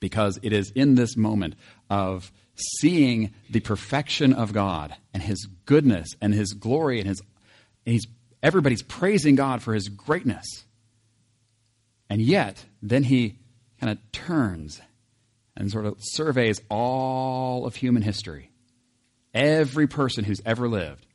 because 0.00 0.40
it 0.42 0.52
is 0.52 0.72
in 0.72 0.96
this 0.96 1.16
moment 1.16 1.54
of 1.88 2.32
seeing 2.56 3.32
the 3.48 3.60
perfection 3.60 4.32
of 4.32 4.52
God 4.52 4.92
and 5.14 5.22
his 5.22 5.46
goodness 5.66 6.08
and 6.20 6.34
his 6.34 6.52
glory 6.52 6.98
and 6.98 7.08
his 7.08 7.22
and 7.86 7.92
he's 7.92 8.08
everybody's 8.42 8.82
praising 8.82 9.36
God 9.36 9.62
for 9.62 9.72
his 9.72 9.88
greatness. 9.88 10.64
And 12.08 12.20
yet, 12.20 12.64
then 12.82 13.04
he 13.04 13.38
kind 13.80 13.92
of 13.92 13.98
turns 14.10 14.80
and 15.56 15.70
sort 15.70 15.86
of 15.86 15.94
surveys 16.00 16.60
all 16.68 17.66
of 17.66 17.76
human 17.76 18.02
history 18.02 18.50
every 19.32 19.86
person 19.86 20.24
who's 20.24 20.42
ever 20.44 20.68
lived, 20.68 21.06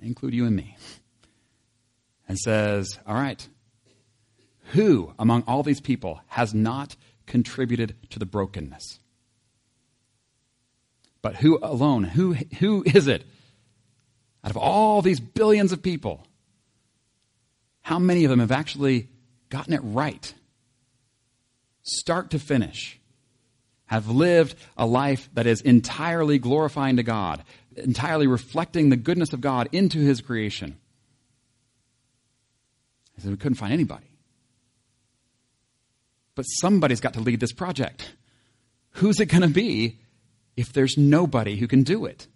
include 0.00 0.32
you 0.32 0.46
and 0.46 0.56
me, 0.56 0.74
and 2.28 2.38
says, 2.38 2.98
All 3.06 3.14
right, 3.14 3.46
who 4.72 5.14
among 5.18 5.44
all 5.46 5.62
these 5.62 5.80
people 5.80 6.20
has 6.28 6.54
not 6.54 6.94
contributed 7.26 7.96
to 8.10 8.18
the 8.18 8.26
brokenness? 8.26 9.00
But 11.22 11.36
who 11.36 11.58
alone? 11.62 12.04
Who, 12.04 12.34
who 12.34 12.84
is 12.86 13.08
it? 13.08 13.24
Out 14.44 14.50
of 14.50 14.56
all 14.56 15.02
these 15.02 15.20
billions 15.20 15.72
of 15.72 15.82
people, 15.82 16.24
how 17.82 17.98
many 17.98 18.24
of 18.24 18.30
them 18.30 18.40
have 18.40 18.52
actually 18.52 19.08
gotten 19.48 19.72
it 19.72 19.80
right? 19.82 20.32
Start 21.82 22.30
to 22.30 22.38
finish. 22.38 23.00
Have 23.86 24.08
lived 24.08 24.54
a 24.76 24.86
life 24.86 25.30
that 25.32 25.46
is 25.46 25.62
entirely 25.62 26.38
glorifying 26.38 26.96
to 26.96 27.02
God, 27.02 27.42
entirely 27.74 28.26
reflecting 28.26 28.90
the 28.90 28.96
goodness 28.96 29.32
of 29.32 29.40
God 29.40 29.70
into 29.72 29.98
His 29.98 30.20
creation. 30.20 30.76
I 33.18 33.22
said, 33.22 33.30
we 33.30 33.36
couldn't 33.36 33.56
find 33.56 33.72
anybody. 33.72 34.06
But 36.34 36.44
somebody's 36.44 37.00
got 37.00 37.14
to 37.14 37.20
lead 37.20 37.40
this 37.40 37.52
project. 37.52 38.14
Who's 38.92 39.18
it 39.18 39.26
going 39.26 39.42
to 39.42 39.48
be 39.48 39.98
if 40.56 40.72
there's 40.72 40.96
nobody 40.96 41.56
who 41.56 41.66
can 41.66 41.82
do 41.82 42.04
it? 42.04 42.28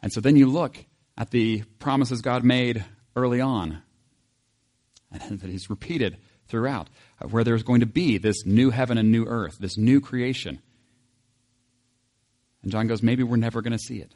And 0.00 0.12
so 0.12 0.20
then 0.20 0.36
you 0.36 0.46
look 0.46 0.78
at 1.16 1.30
the 1.30 1.64
promises 1.80 2.22
God 2.22 2.44
made 2.44 2.84
early 3.16 3.40
on, 3.40 3.82
and 5.10 5.40
that 5.40 5.50
He's 5.50 5.68
repeated 5.68 6.18
throughout, 6.46 6.88
where 7.30 7.42
there's 7.42 7.64
going 7.64 7.80
to 7.80 7.86
be 7.86 8.16
this 8.16 8.46
new 8.46 8.70
heaven 8.70 8.96
and 8.96 9.10
new 9.10 9.24
earth, 9.26 9.58
this 9.58 9.76
new 9.76 10.00
creation. 10.00 10.60
And 12.62 12.70
John 12.70 12.86
goes, 12.86 13.02
maybe 13.02 13.24
we're 13.24 13.36
never 13.36 13.60
going 13.60 13.72
to 13.72 13.78
see 13.78 13.98
it. 13.98 14.14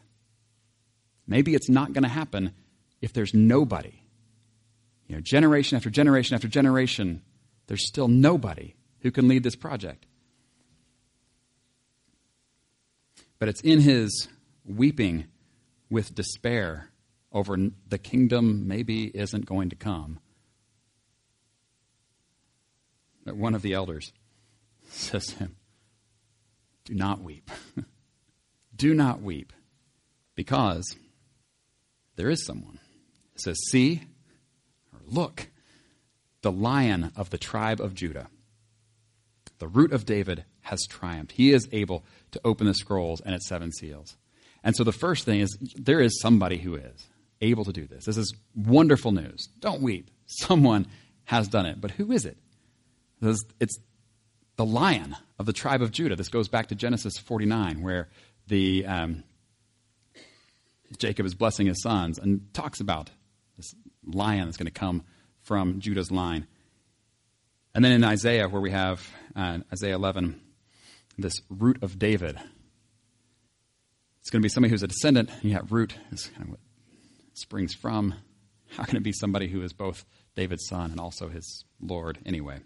Maybe 1.27 1.55
it's 1.55 1.69
not 1.69 1.93
going 1.93 2.03
to 2.05 2.09
happen 2.09 2.53
if 3.03 3.13
there's 3.13 3.35
nobody. 3.35 4.03
You 5.09 5.17
know, 5.17 5.21
generation 5.21 5.77
after 5.77 5.91
generation 5.91 6.35
after 6.35 6.49
generation, 6.49 7.21
there's 7.67 7.87
still 7.87 8.09
nobody 8.09 8.75
who 9.01 9.11
can 9.11 9.29
lead 9.29 9.43
this 9.43 9.57
project. 9.57 10.07
But 13.39 13.49
it's 13.49 13.61
in 13.61 13.81
his 13.81 14.29
weeping 14.65 15.27
with 15.91 16.15
despair 16.15 16.89
over 17.33 17.57
the 17.89 17.99
kingdom 17.99 18.69
maybe 18.69 19.07
isn't 19.07 19.45
going 19.45 19.69
to 19.71 19.77
come 19.77 20.21
that 23.25 23.37
one 23.37 23.55
of 23.55 23.63
the 23.63 23.73
elders 23.73 24.13
says 24.89 25.27
to 25.27 25.37
him, 25.37 25.57
Do 26.85 26.95
not 26.95 27.21
weep. 27.21 27.51
Do 28.77 28.95
not 28.95 29.23
weep, 29.23 29.53
because 30.35 30.97
there 32.17 32.31
is 32.31 32.45
someone. 32.45 32.79
It 33.35 33.41
says, 33.41 33.59
See, 33.69 34.03
or 34.93 35.01
look, 35.07 35.49
the 36.43 36.53
lion 36.53 37.13
of 37.17 37.31
the 37.31 37.39
tribe 37.39 37.81
of 37.81 37.95
Judah, 37.95 38.29
the 39.59 39.69
root 39.69 39.93
of 39.93 40.05
David, 40.05 40.45
has 40.63 40.87
triumphed. 40.89 41.33
He 41.33 41.53
is 41.53 41.69
able 41.73 42.05
to 42.33 42.41
open 42.45 42.67
the 42.67 42.75
scrolls 42.75 43.21
and 43.21 43.35
its 43.35 43.49
seven 43.49 43.73
seals. 43.73 44.17
And 44.65 44.77
so 44.77 44.85
the 44.85 44.93
first 44.93 45.25
thing 45.25 45.41
is 45.41 45.57
there 45.77 46.01
is 46.01 46.21
somebody 46.21 46.59
who 46.59 46.77
is 46.77 47.07
able 47.41 47.65
to 47.65 47.73
do 47.73 47.87
this. 47.87 48.05
This 48.05 48.17
is 48.17 48.35
wonderful 48.55 49.13
news. 49.13 49.49
Don't 49.59 49.83
weep. 49.83 50.11
Someone 50.27 50.87
has 51.25 51.49
done 51.49 51.67
it. 51.67 51.81
But 51.81 51.93
who 51.93 52.13
is 52.13 52.25
it? 52.25 52.37
It's 53.21 53.79
the 54.57 54.65
lion 54.65 55.17
of 55.39 55.47
the 55.47 55.53
tribe 55.53 55.83
of 55.83 55.91
Judah. 55.91 56.17
This 56.17 56.29
goes 56.29 56.49
back 56.49 56.69
to 56.69 56.75
Genesis 56.75 57.19
49, 57.19 57.83
where 57.83 58.09
the 58.47 58.87
um, 58.87 59.25
Jacob 60.99 61.27
is 61.27 61.35
blessing 61.35 61.67
his 61.67 61.83
sons 61.83 62.19
and 62.19 62.53
talks 62.53 62.81
about 62.81 63.11
this 63.57 63.75
lion 64.05 64.47
that's 64.47 64.57
going 64.57 64.67
to 64.67 64.73
come 64.73 65.05
from 65.43 65.81
Judah's 65.81 66.11
line. 66.11 66.47
And 67.75 67.85
then 67.85 67.93
in 67.93 68.05
Isaiah, 68.05 68.49
where 68.49 68.61
we 68.61 68.71
have 68.71 69.07
uh, 69.35 69.59
Isaiah 69.73 69.95
11, 69.95 70.41
this 71.19 71.41
root 71.49 71.83
of 71.83 71.99
David. 71.99 72.37
It's 74.21 74.31
going 74.31 74.41
to 74.41 74.47
be 74.47 74.51
somebody 74.51 74.71
who's 74.71 74.83
a 74.83 74.89
descendant. 74.89 75.31
Yet, 75.43 75.71
root 75.71 75.95
is 76.13 76.27
kind 76.29 76.43
of 76.43 76.51
what 76.51 76.61
springs 77.35 77.75
from. 77.75 78.15
How 78.77 78.85
can 78.85 78.97
it 78.97 79.03
be 79.03 79.13
somebody 79.13 79.49
who 79.49 79.63
is 79.63 79.73
both 79.73 80.05
David's 80.35 80.67
son 80.69 80.91
and 80.91 81.01
also 81.01 81.29
his 81.29 81.65
Lord 81.81 82.19
anyway? 82.25 82.61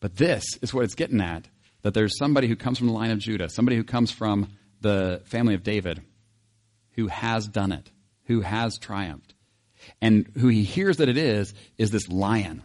But 0.00 0.16
this 0.16 0.44
is 0.60 0.74
what 0.74 0.84
it's 0.84 0.94
getting 0.94 1.20
at 1.20 1.48
that 1.82 1.94
there's 1.94 2.16
somebody 2.16 2.48
who 2.48 2.56
comes 2.56 2.78
from 2.78 2.88
the 2.88 2.92
line 2.92 3.10
of 3.10 3.18
Judah, 3.18 3.48
somebody 3.48 3.76
who 3.76 3.84
comes 3.84 4.10
from 4.10 4.48
the 4.80 5.22
family 5.24 5.54
of 5.54 5.62
David, 5.62 6.02
who 6.92 7.08
has 7.08 7.48
done 7.48 7.72
it, 7.72 7.90
who 8.32 8.40
has 8.40 8.78
triumphed. 8.78 9.34
And 10.00 10.26
who 10.38 10.48
he 10.48 10.62
hears 10.62 10.96
that 10.96 11.08
it 11.10 11.18
is, 11.18 11.52
is 11.76 11.90
this 11.90 12.08
lion, 12.08 12.62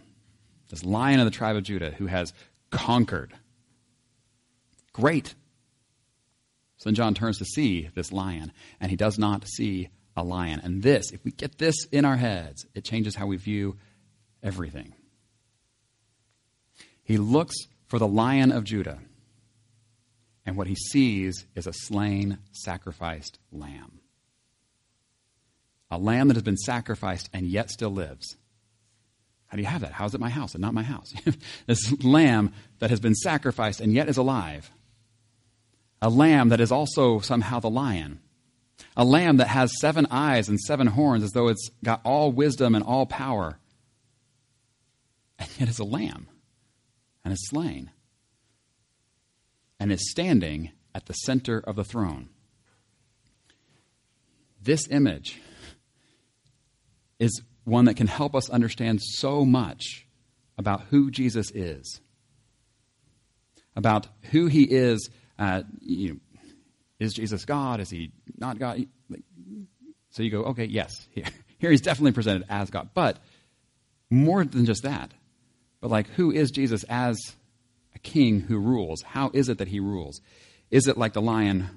this 0.70 0.86
lion 0.86 1.20
of 1.20 1.26
the 1.26 1.32
tribe 1.32 1.58
of 1.58 1.64
Judah 1.64 1.92
who 1.92 2.06
has 2.06 2.32
conquered. 2.72 3.34
Great. 4.94 5.36
So 6.78 6.90
then 6.90 6.96
John 6.96 7.14
turns 7.14 7.40
to 7.40 7.46
see 7.46 7.90
this 7.96 8.14
lion, 8.14 8.54
and 8.80 8.90
he 8.90 8.96
does 8.96 9.20
not 9.20 9.48
see 9.48 9.90
a 10.16 10.24
lion. 10.24 10.62
And 10.64 10.84
this, 10.84 11.12
if 11.12 11.24
we 11.26 11.32
get 11.32 11.58
this 11.58 11.86
in 11.92 12.06
our 12.06 12.16
heads, 12.16 12.66
it 12.74 12.86
changes 12.86 13.16
how 13.16 13.26
we 13.26 13.36
view 13.36 13.78
everything. 14.42 14.94
He 17.04 17.18
looks 17.18 17.56
for 17.88 18.00
the 18.00 18.08
lion 18.08 18.52
of 18.52 18.64
Judah, 18.64 19.00
and 20.46 20.56
what 20.56 20.68
he 20.68 20.76
sees 20.76 21.46
is 21.56 21.68
a 21.68 21.74
slain, 21.74 22.38
sacrificed 22.52 23.40
lamb. 23.52 24.00
A 25.90 25.98
lamb 25.98 26.28
that 26.28 26.36
has 26.36 26.44
been 26.44 26.58
sacrificed 26.58 27.30
and 27.34 27.48
yet 27.48 27.70
still 27.70 27.90
lives. 27.90 28.36
How 29.48 29.56
do 29.56 29.64
you 29.64 29.70
have 29.70 29.82
that? 29.82 29.94
How 29.94 30.06
is 30.06 30.14
it 30.14 30.20
my 30.20 30.30
house 30.30 30.54
and 30.54 30.62
not 30.62 30.74
my 30.74 30.84
house? 30.84 31.14
this 31.68 32.04
lamb 32.04 32.54
that 32.80 32.90
has 32.90 33.00
been 33.00 33.16
sacrificed 33.16 33.80
and 33.80 33.94
yet 33.94 34.10
is 34.10 34.18
alive. 34.18 34.70
A 36.02 36.10
lamb 36.10 36.50
that 36.50 36.60
is 36.60 36.72
also 36.72 37.20
somehow 37.20 37.60
the 37.60 37.70
lion. 37.70 38.20
A 38.96 39.06
lamb 39.06 39.38
that 39.38 39.48
has 39.48 39.80
seven 39.80 40.06
eyes 40.12 40.50
and 40.50 40.60
seven 40.60 40.88
horns 40.88 41.24
as 41.24 41.32
though 41.32 41.48
it's 41.48 41.70
got 41.84 42.02
all 42.04 42.32
wisdom 42.32 42.76
and 42.76 42.84
all 42.84 43.06
power. 43.06 43.58
And 45.40 45.50
yet 45.58 45.70
is 45.70 45.80
a 45.80 45.86
lamb 45.86 46.28
and 47.24 47.34
is 47.34 47.48
slain 47.48 47.92
and 49.80 49.92
is 49.92 50.10
standing 50.12 50.72
at 50.94 51.06
the 51.06 51.14
center 51.14 51.60
of 51.60 51.76
the 51.76 51.84
throne. 51.84 52.30
This 54.62 54.88
image 54.90 55.40
is 57.20 57.42
one 57.64 57.86
that 57.86 57.96
can 57.96 58.08
help 58.08 58.36
us 58.36 58.50
understand 58.50 59.02
so 59.02 59.46
much 59.46 60.08
about 60.58 60.84
who 60.90 61.12
Jesus 61.12 61.52
is, 61.52 62.02
about 63.76 64.08
who 64.32 64.48
he 64.48 64.64
is. 64.64 65.10
Uh, 65.38 65.64
you 65.82 66.10
know, 66.10 66.20
is 67.00 67.14
Jesus 67.14 67.46
God? 67.46 67.80
Is 67.80 67.90
he 67.90 68.12
not 68.38 68.58
God? 68.58 68.86
So 70.12 70.24
you 70.24 70.32
go, 70.32 70.46
okay, 70.46 70.66
yes, 70.66 71.08
here, 71.12 71.26
here 71.60 71.72
he's 71.72 71.82
definitely 71.82 72.14
presented 72.14 72.46
as 72.50 72.70
God. 72.70 72.90
But 72.94 73.18
more 74.10 74.44
than 74.44 74.66
just 74.66 74.84
that, 74.84 75.12
but 75.82 75.92
like, 75.92 76.08
who 76.12 76.32
is 76.32 76.52
Jesus 76.52 76.84
as 76.90 77.18
a 77.94 78.00
king 78.00 78.40
who 78.40 78.58
rules? 78.58 79.02
How 79.04 79.30
is 79.34 79.50
it 79.50 79.60
that 79.60 79.68
he 79.68 79.80
rules? 79.80 80.22
Is 80.72 80.88
it 80.88 80.98
like 80.98 81.14
the 81.14 81.22
lion 81.22 81.70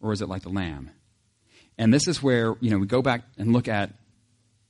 or 0.00 0.12
is 0.12 0.22
it 0.22 0.28
like 0.28 0.42
the 0.42 0.48
lamb? 0.48 0.90
And 1.78 1.92
this 1.92 2.08
is 2.08 2.22
where, 2.22 2.54
you 2.60 2.70
know, 2.70 2.78
we 2.78 2.86
go 2.86 3.02
back 3.02 3.22
and 3.38 3.52
look 3.52 3.68
at 3.68 3.90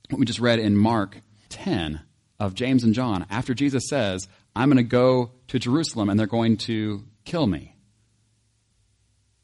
what 0.09 0.19
we 0.19 0.25
just 0.25 0.39
read 0.39 0.59
in 0.59 0.75
Mark 0.75 1.21
10 1.49 2.01
of 2.39 2.53
James 2.53 2.83
and 2.83 2.93
John. 2.93 3.25
After 3.29 3.53
Jesus 3.53 3.87
says, 3.89 4.27
I'm 4.55 4.69
going 4.69 4.77
to 4.77 4.83
go 4.83 5.31
to 5.47 5.59
Jerusalem 5.59 6.09
and 6.09 6.19
they're 6.19 6.27
going 6.27 6.57
to 6.57 7.03
kill 7.23 7.47
me. 7.47 7.75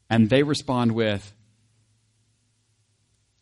And 0.08 0.28
they 0.28 0.42
respond 0.42 0.92
with, 0.92 1.32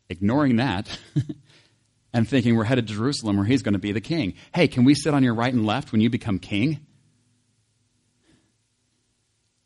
ignoring 0.08 0.56
that, 0.56 0.98
and 2.12 2.28
thinking 2.28 2.56
we're 2.56 2.64
headed 2.64 2.86
to 2.88 2.94
Jerusalem 2.94 3.36
where 3.36 3.46
he's 3.46 3.62
going 3.62 3.74
to 3.74 3.80
be 3.80 3.92
the 3.92 4.00
king. 4.00 4.34
Hey, 4.54 4.68
can 4.68 4.84
we 4.84 4.94
sit 4.94 5.14
on 5.14 5.22
your 5.22 5.34
right 5.34 5.52
and 5.52 5.66
left 5.66 5.92
when 5.92 6.00
you 6.00 6.10
become 6.10 6.38
king? 6.38 6.86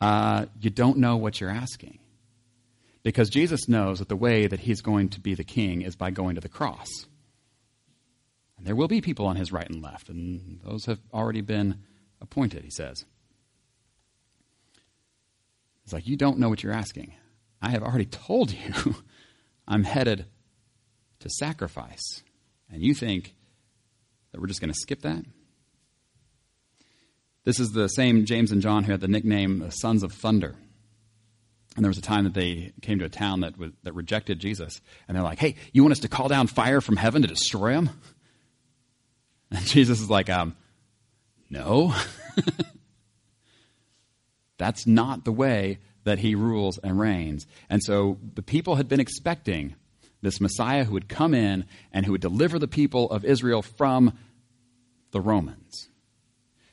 Uh, 0.01 0.47
you 0.61 0.71
don't 0.71 0.99
know 0.99 1.17
what 1.17 1.41
you're 1.41 1.51
asking. 1.51 1.99
Because 3.03 3.29
Jesus 3.29 3.69
knows 3.69 3.99
that 3.99 4.09
the 4.09 4.17
way 4.17 4.47
that 4.47 4.61
he's 4.61 4.81
going 4.81 5.11
to 5.11 5.21
be 5.21 5.35
the 5.35 5.45
king 5.45 5.83
is 5.83 5.95
by 5.95 6.11
going 6.11 6.37
to 6.37 6.41
the 6.41 6.49
cross. 6.49 7.07
And 8.65 8.69
there 8.71 8.77
will 8.77 8.89
be 8.89 9.03
people 9.03 9.27
on 9.27 9.37
his 9.37 9.53
right 9.53 9.69
and 9.69 9.83
left, 9.83 10.09
and 10.09 10.59
those 10.65 10.87
have 10.87 10.99
already 11.13 11.43
been 11.43 11.81
appointed, 12.23 12.65
he 12.65 12.71
says. 12.71 13.05
It's 15.85 15.93
like, 15.93 16.09
you 16.09 16.17
don't 16.17 16.39
know 16.39 16.49
what 16.49 16.63
you're 16.63 16.73
asking. 16.73 17.13
I 17.61 17.69
have 17.69 17.83
already 17.83 18.07
told 18.07 18.53
you 18.53 18.95
I'm 19.69 19.85
headed 19.85 20.25
to 21.21 21.29
sacrifice. 21.29 22.23
And 22.73 22.81
you 22.81 22.95
think 22.95 23.35
that 24.33 24.41
we're 24.41 24.47
just 24.47 24.63
going 24.63 24.73
to 24.73 24.81
skip 24.81 25.03
that? 25.03 25.27
This 27.45 27.61
is 27.61 27.73
the 27.73 27.89
same 27.89 28.25
James 28.25 28.51
and 28.51 28.63
John 28.63 28.85
who 28.85 28.93
had 28.93 29.03
the 29.03 29.09
nickname 29.09 29.71
Sons 29.73 30.03
of 30.03 30.11
Thunder. 30.13 30.55
And 31.77 31.85
there 31.85 31.91
was 31.91 31.99
a 31.99 32.03
time 32.03 32.25
that 32.25 32.33
they 32.33 32.73
came 32.81 32.99
to 33.01 33.05
a 33.05 33.11
town 33.11 33.41
that, 33.41 33.59
was, 33.59 33.73
that 33.83 33.93
rejected 33.93 34.39
Jesus. 34.39 34.81
And 35.07 35.15
they're 35.15 35.23
like, 35.23 35.39
hey, 35.39 35.57
you 35.75 35.83
want 35.83 35.93
us 35.93 35.99
to 35.99 36.09
call 36.09 36.29
down 36.29 36.47
fire 36.47 36.81
from 36.81 36.97
heaven 36.97 37.21
to 37.21 37.29
destroy 37.29 37.75
them? 37.75 37.91
And 39.51 39.61
Jesus 39.67 40.01
is 40.01 40.11
like, 40.11 40.31
um, 40.31 40.57
no. 41.51 41.95
That's 44.59 44.87
not 44.87 45.25
the 45.25 45.33
way 45.33 45.79
that 46.05 46.19
he 46.19 46.35
rules 46.35 46.79
and 46.79 46.99
reigns. 46.99 47.47
And 47.69 47.83
so 47.83 48.19
the 48.35 48.43
people 48.43 48.77
had 48.77 48.89
been 48.89 49.01
expecting 49.01 49.75
this 50.23 50.41
Messiah 50.41 50.85
who 50.85 50.93
would 50.93 51.09
come 51.09 51.35
in 51.35 51.67
and 51.93 52.07
who 52.07 52.13
would 52.13 52.21
deliver 52.21 52.59
the 52.59 52.69
people 52.69 53.11
of 53.11 53.25
Israel 53.25 53.63
from 53.63 54.17
the 55.11 55.21
Romans, 55.21 55.89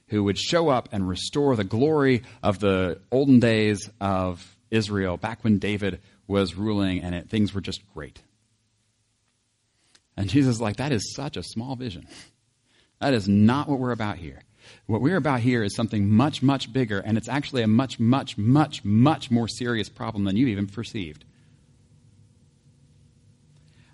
who 0.08 0.24
would 0.24 0.38
show 0.38 0.70
up 0.70 0.90
and 0.92 1.08
restore 1.08 1.56
the 1.56 1.64
glory 1.64 2.24
of 2.42 2.60
the 2.60 3.00
olden 3.12 3.40
days 3.40 3.90
of 4.00 4.58
Israel, 4.70 5.18
back 5.18 5.44
when 5.44 5.60
David 5.60 6.00
was 6.28 6.56
ruling 6.56 7.02
and 7.02 7.14
it, 7.14 7.30
things 7.30 7.54
were 7.54 7.62
just 7.62 7.82
great. 7.94 8.22
And 10.18 10.30
Jesus 10.30 10.56
is 10.56 10.62
like, 10.62 10.78
that 10.78 10.92
is 10.92 11.14
such 11.14 11.38
a 11.38 11.44
small 11.44 11.76
vision. 11.76 12.08
That 13.02 13.16
is 13.16 13.28
not 13.28 13.68
what 13.68 13.80
we're 13.80 13.92
about 13.92 14.18
here. 14.18 14.44
What 14.86 15.02
we're 15.02 15.18
about 15.18 15.40
here 15.40 15.64
is 15.64 15.76
something 15.76 16.08
much, 16.08 16.44
much 16.44 16.72
bigger, 16.72 17.00
and 17.00 17.18
it's 17.18 17.28
actually 17.28 17.64
a 17.64 17.68
much, 17.68 18.00
much, 18.00 18.38
much, 18.38 18.86
much 18.86 19.32
more 19.32 19.48
serious 19.48 19.90
problem 19.90 20.24
than 20.24 20.38
you 20.38 20.48
even 20.48 20.68
perceived. 20.68 21.26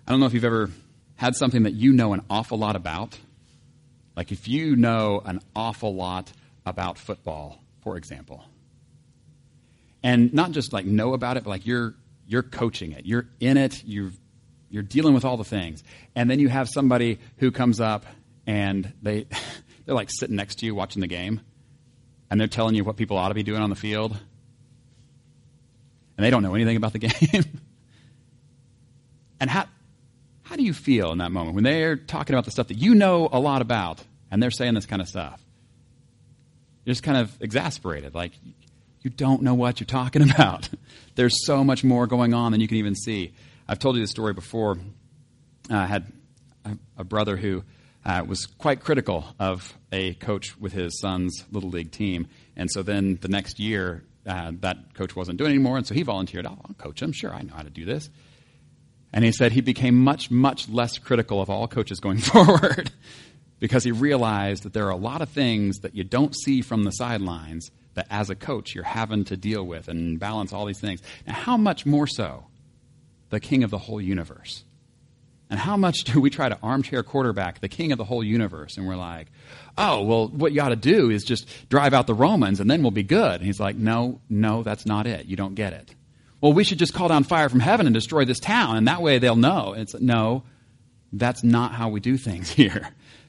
I 0.06 0.10
don't 0.10 0.20
know 0.20 0.26
if 0.26 0.34
you've 0.34 0.44
ever 0.44 0.70
had 1.16 1.34
something 1.36 1.62
that 1.62 1.72
you 1.72 1.94
know 1.94 2.12
an 2.12 2.22
awful 2.28 2.58
lot 2.58 2.76
about. 2.76 3.18
Like 4.14 4.30
if 4.30 4.46
you 4.46 4.76
know 4.76 5.22
an 5.24 5.40
awful 5.56 5.94
lot 5.94 6.30
about 6.66 6.98
football, 6.98 7.62
for 7.82 7.96
example, 7.96 8.44
and 10.02 10.34
not 10.34 10.52
just 10.52 10.72
like 10.74 10.84
know 10.84 11.14
about 11.14 11.38
it, 11.38 11.44
but 11.44 11.50
like 11.50 11.66
you're 11.66 11.94
you're 12.26 12.42
coaching 12.42 12.92
it, 12.92 13.06
you're 13.06 13.26
in 13.40 13.56
it, 13.56 13.82
you're 13.84 14.10
you're 14.70 14.82
dealing 14.82 15.14
with 15.14 15.24
all 15.24 15.38
the 15.38 15.44
things, 15.44 15.82
and 16.14 16.30
then 16.30 16.40
you 16.40 16.48
have 16.48 16.68
somebody 16.68 17.18
who 17.38 17.50
comes 17.50 17.80
up 17.80 18.04
and 18.48 18.94
they 19.02 19.26
they're 19.84 19.94
like 19.94 20.10
sitting 20.10 20.34
next 20.34 20.56
to 20.56 20.66
you 20.66 20.74
watching 20.74 21.00
the 21.00 21.06
game, 21.06 21.42
and 22.28 22.40
they're 22.40 22.48
telling 22.48 22.74
you 22.74 22.82
what 22.82 22.96
people 22.96 23.16
ought 23.16 23.28
to 23.28 23.34
be 23.34 23.44
doing 23.44 23.62
on 23.62 23.70
the 23.70 23.76
field, 23.76 24.16
and 26.16 26.24
they 26.24 26.30
don't 26.30 26.42
know 26.42 26.56
anything 26.56 26.76
about 26.76 26.92
the 26.92 26.98
game. 27.32 27.44
and 29.38 29.48
how 29.48 29.66
how 30.42 30.56
do 30.56 30.64
you 30.64 30.72
feel 30.72 31.12
in 31.12 31.18
that 31.18 31.30
moment 31.30 31.54
when 31.54 31.62
they're 31.62 31.94
talking 31.94 32.34
about 32.34 32.46
the 32.46 32.50
stuff 32.50 32.68
that 32.68 32.78
you 32.78 32.94
know 32.94 33.28
a 33.30 33.38
lot 33.38 33.62
about, 33.62 34.02
and 34.30 34.42
they're 34.42 34.50
saying 34.50 34.74
this 34.74 34.86
kind 34.86 35.02
of 35.02 35.06
stuff? 35.06 35.44
You're 36.84 36.94
just 36.94 37.04
kind 37.04 37.18
of 37.18 37.36
exasperated, 37.40 38.14
like 38.14 38.32
you 39.02 39.10
don't 39.10 39.42
know 39.42 39.54
what 39.54 39.78
you're 39.78 39.86
talking 39.86 40.22
about. 40.30 40.70
There's 41.16 41.44
so 41.44 41.62
much 41.62 41.84
more 41.84 42.06
going 42.06 42.32
on 42.32 42.52
than 42.52 42.62
you 42.62 42.68
can 42.68 42.78
even 42.78 42.94
see. 42.94 43.34
I've 43.68 43.78
told 43.78 43.96
you 43.96 44.02
this 44.02 44.10
story 44.10 44.32
before. 44.32 44.78
I 45.70 45.84
had 45.84 46.10
a 46.96 47.04
brother 47.04 47.36
who 47.36 47.62
uh, 48.08 48.24
was 48.26 48.46
quite 48.46 48.80
critical 48.80 49.26
of 49.38 49.76
a 49.92 50.14
coach 50.14 50.58
with 50.58 50.72
his 50.72 50.98
son's 50.98 51.44
little 51.52 51.68
league 51.68 51.92
team. 51.92 52.26
And 52.56 52.70
so 52.70 52.82
then 52.82 53.18
the 53.20 53.28
next 53.28 53.60
year, 53.60 54.02
uh, 54.26 54.52
that 54.60 54.94
coach 54.94 55.14
wasn't 55.14 55.36
doing 55.36 55.50
anymore, 55.50 55.76
and 55.76 55.86
so 55.86 55.94
he 55.94 56.02
volunteered. 56.02 56.46
Oh, 56.46 56.58
I'll 56.66 56.74
coach 56.74 57.02
him. 57.02 57.12
Sure, 57.12 57.32
I 57.32 57.42
know 57.42 57.52
how 57.52 57.62
to 57.62 57.70
do 57.70 57.84
this. 57.84 58.08
And 59.12 59.24
he 59.24 59.32
said 59.32 59.52
he 59.52 59.60
became 59.60 59.94
much, 59.94 60.30
much 60.30 60.70
less 60.70 60.96
critical 60.96 61.42
of 61.42 61.50
all 61.50 61.68
coaches 61.68 62.00
going 62.00 62.18
forward 62.18 62.90
because 63.60 63.84
he 63.84 63.92
realized 63.92 64.62
that 64.62 64.72
there 64.72 64.86
are 64.86 64.90
a 64.90 64.96
lot 64.96 65.20
of 65.20 65.28
things 65.28 65.78
that 65.80 65.94
you 65.94 66.02
don't 66.02 66.34
see 66.34 66.62
from 66.62 66.84
the 66.84 66.92
sidelines 66.92 67.70
that 67.92 68.06
as 68.10 68.30
a 68.30 68.34
coach 68.34 68.74
you're 68.74 68.84
having 68.84 69.24
to 69.24 69.36
deal 69.36 69.64
with 69.64 69.86
and 69.86 70.18
balance 70.18 70.54
all 70.54 70.64
these 70.64 70.80
things. 70.80 71.02
Now, 71.26 71.34
how 71.34 71.56
much 71.58 71.84
more 71.84 72.06
so 72.06 72.46
the 73.28 73.40
king 73.40 73.64
of 73.64 73.70
the 73.70 73.78
whole 73.78 74.00
universe? 74.00 74.64
And 75.50 75.58
how 75.58 75.76
much 75.76 76.04
do 76.04 76.20
we 76.20 76.30
try 76.30 76.48
to 76.48 76.58
armchair 76.62 77.02
quarterback 77.02 77.60
the 77.60 77.68
king 77.68 77.92
of 77.92 77.98
the 77.98 78.04
whole 78.04 78.22
universe? 78.22 78.76
And 78.76 78.86
we're 78.86 78.96
like, 78.96 79.28
oh, 79.78 80.02
well, 80.02 80.28
what 80.28 80.52
you 80.52 80.60
ought 80.60 80.68
to 80.68 80.76
do 80.76 81.10
is 81.10 81.24
just 81.24 81.48
drive 81.68 81.94
out 81.94 82.06
the 82.06 82.14
Romans 82.14 82.60
and 82.60 82.70
then 82.70 82.82
we'll 82.82 82.90
be 82.90 83.02
good. 83.02 83.36
And 83.36 83.44
he's 83.44 83.60
like, 83.60 83.76
no, 83.76 84.20
no, 84.28 84.62
that's 84.62 84.84
not 84.84 85.06
it. 85.06 85.26
You 85.26 85.36
don't 85.36 85.54
get 85.54 85.72
it. 85.72 85.94
Well, 86.40 86.52
we 86.52 86.64
should 86.64 86.78
just 86.78 86.94
call 86.94 87.08
down 87.08 87.24
fire 87.24 87.48
from 87.48 87.60
heaven 87.60 87.86
and 87.86 87.94
destroy 87.94 88.24
this 88.24 88.38
town, 88.38 88.76
and 88.76 88.86
that 88.86 89.02
way 89.02 89.18
they'll 89.18 89.34
know. 89.34 89.72
And 89.72 89.82
it's 89.82 89.94
no, 89.94 90.44
that's 91.12 91.42
not 91.42 91.72
how 91.72 91.88
we 91.88 92.00
do 92.00 92.16
things 92.16 92.48
here. 92.50 92.88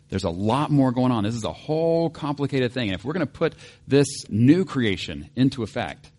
There's 0.09 0.23
a 0.23 0.29
lot 0.29 0.71
more 0.71 0.91
going 0.91 1.11
on. 1.11 1.23
This 1.23 1.35
is 1.35 1.43
a 1.43 1.53
whole 1.53 2.09
complicated 2.09 2.71
thing. 2.71 2.89
And 2.89 2.95
if 2.95 3.05
we're 3.05 3.13
going 3.13 3.25
to 3.25 3.31
put 3.31 3.53
this 3.87 4.07
new 4.29 4.65
creation 4.65 5.29
into 5.35 5.63
effect, 5.63 6.11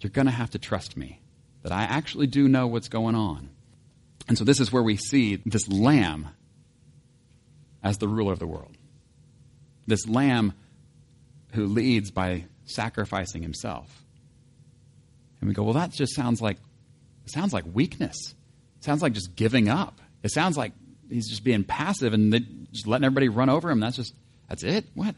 you're 0.00 0.10
going 0.10 0.26
to 0.26 0.32
have 0.32 0.50
to 0.50 0.58
trust 0.58 0.96
me 0.96 1.20
that 1.62 1.72
I 1.72 1.82
actually 1.82 2.26
do 2.28 2.48
know 2.48 2.66
what's 2.66 2.88
going 2.88 3.14
on. 3.14 3.50
And 4.28 4.38
so 4.38 4.44
this 4.44 4.60
is 4.60 4.72
where 4.72 4.82
we 4.82 4.96
see 4.96 5.36
this 5.44 5.68
lamb 5.68 6.28
as 7.82 7.98
the 7.98 8.08
ruler 8.08 8.32
of 8.32 8.38
the 8.38 8.46
world. 8.46 8.76
This 9.86 10.06
lamb 10.06 10.52
who 11.52 11.66
leads 11.66 12.10
by 12.10 12.44
sacrificing 12.64 13.42
himself. 13.42 14.02
And 15.40 15.48
we 15.48 15.54
go, 15.54 15.64
well, 15.64 15.74
that 15.74 15.90
just 15.90 16.14
sounds 16.14 16.40
like 16.40 16.58
sounds 17.26 17.52
like 17.52 17.64
weakness. 17.72 18.34
It 18.78 18.84
sounds 18.84 19.02
like 19.02 19.12
just 19.12 19.34
giving 19.36 19.68
up. 19.68 20.00
It 20.22 20.30
sounds 20.30 20.56
like 20.56 20.72
he's 21.08 21.28
just 21.28 21.44
being 21.44 21.64
passive 21.64 22.14
and 22.14 22.66
just 22.72 22.86
letting 22.86 23.04
everybody 23.04 23.28
run 23.28 23.48
over 23.48 23.70
him. 23.70 23.80
That's 23.80 23.96
just 23.96 24.14
that's 24.48 24.62
it. 24.62 24.86
What? 24.94 25.14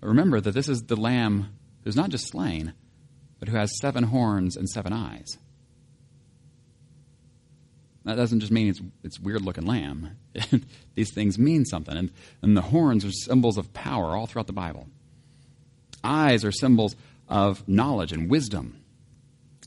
But 0.00 0.08
remember 0.08 0.40
that 0.40 0.52
this 0.52 0.68
is 0.68 0.84
the 0.84 0.96
lamb 0.96 1.48
who's 1.84 1.96
not 1.96 2.10
just 2.10 2.28
slain, 2.28 2.72
but 3.38 3.48
who 3.48 3.56
has 3.56 3.78
seven 3.78 4.04
horns 4.04 4.56
and 4.56 4.68
seven 4.68 4.92
eyes. 4.92 5.38
That 8.06 8.14
doesn't 8.14 8.38
just 8.38 8.52
mean 8.52 8.68
it's, 8.68 8.80
it's 9.02 9.18
weird 9.18 9.42
looking 9.42 9.66
lamb. 9.66 10.16
These 10.94 11.12
things 11.12 11.40
mean 11.40 11.64
something. 11.64 11.96
And, 11.96 12.12
and 12.40 12.56
the 12.56 12.62
horns 12.62 13.04
are 13.04 13.10
symbols 13.10 13.58
of 13.58 13.74
power 13.74 14.16
all 14.16 14.28
throughout 14.28 14.46
the 14.46 14.52
Bible. 14.52 14.86
Eyes 16.04 16.44
are 16.44 16.52
symbols 16.52 16.94
of 17.28 17.66
knowledge 17.68 18.12
and 18.12 18.30
wisdom. 18.30 18.80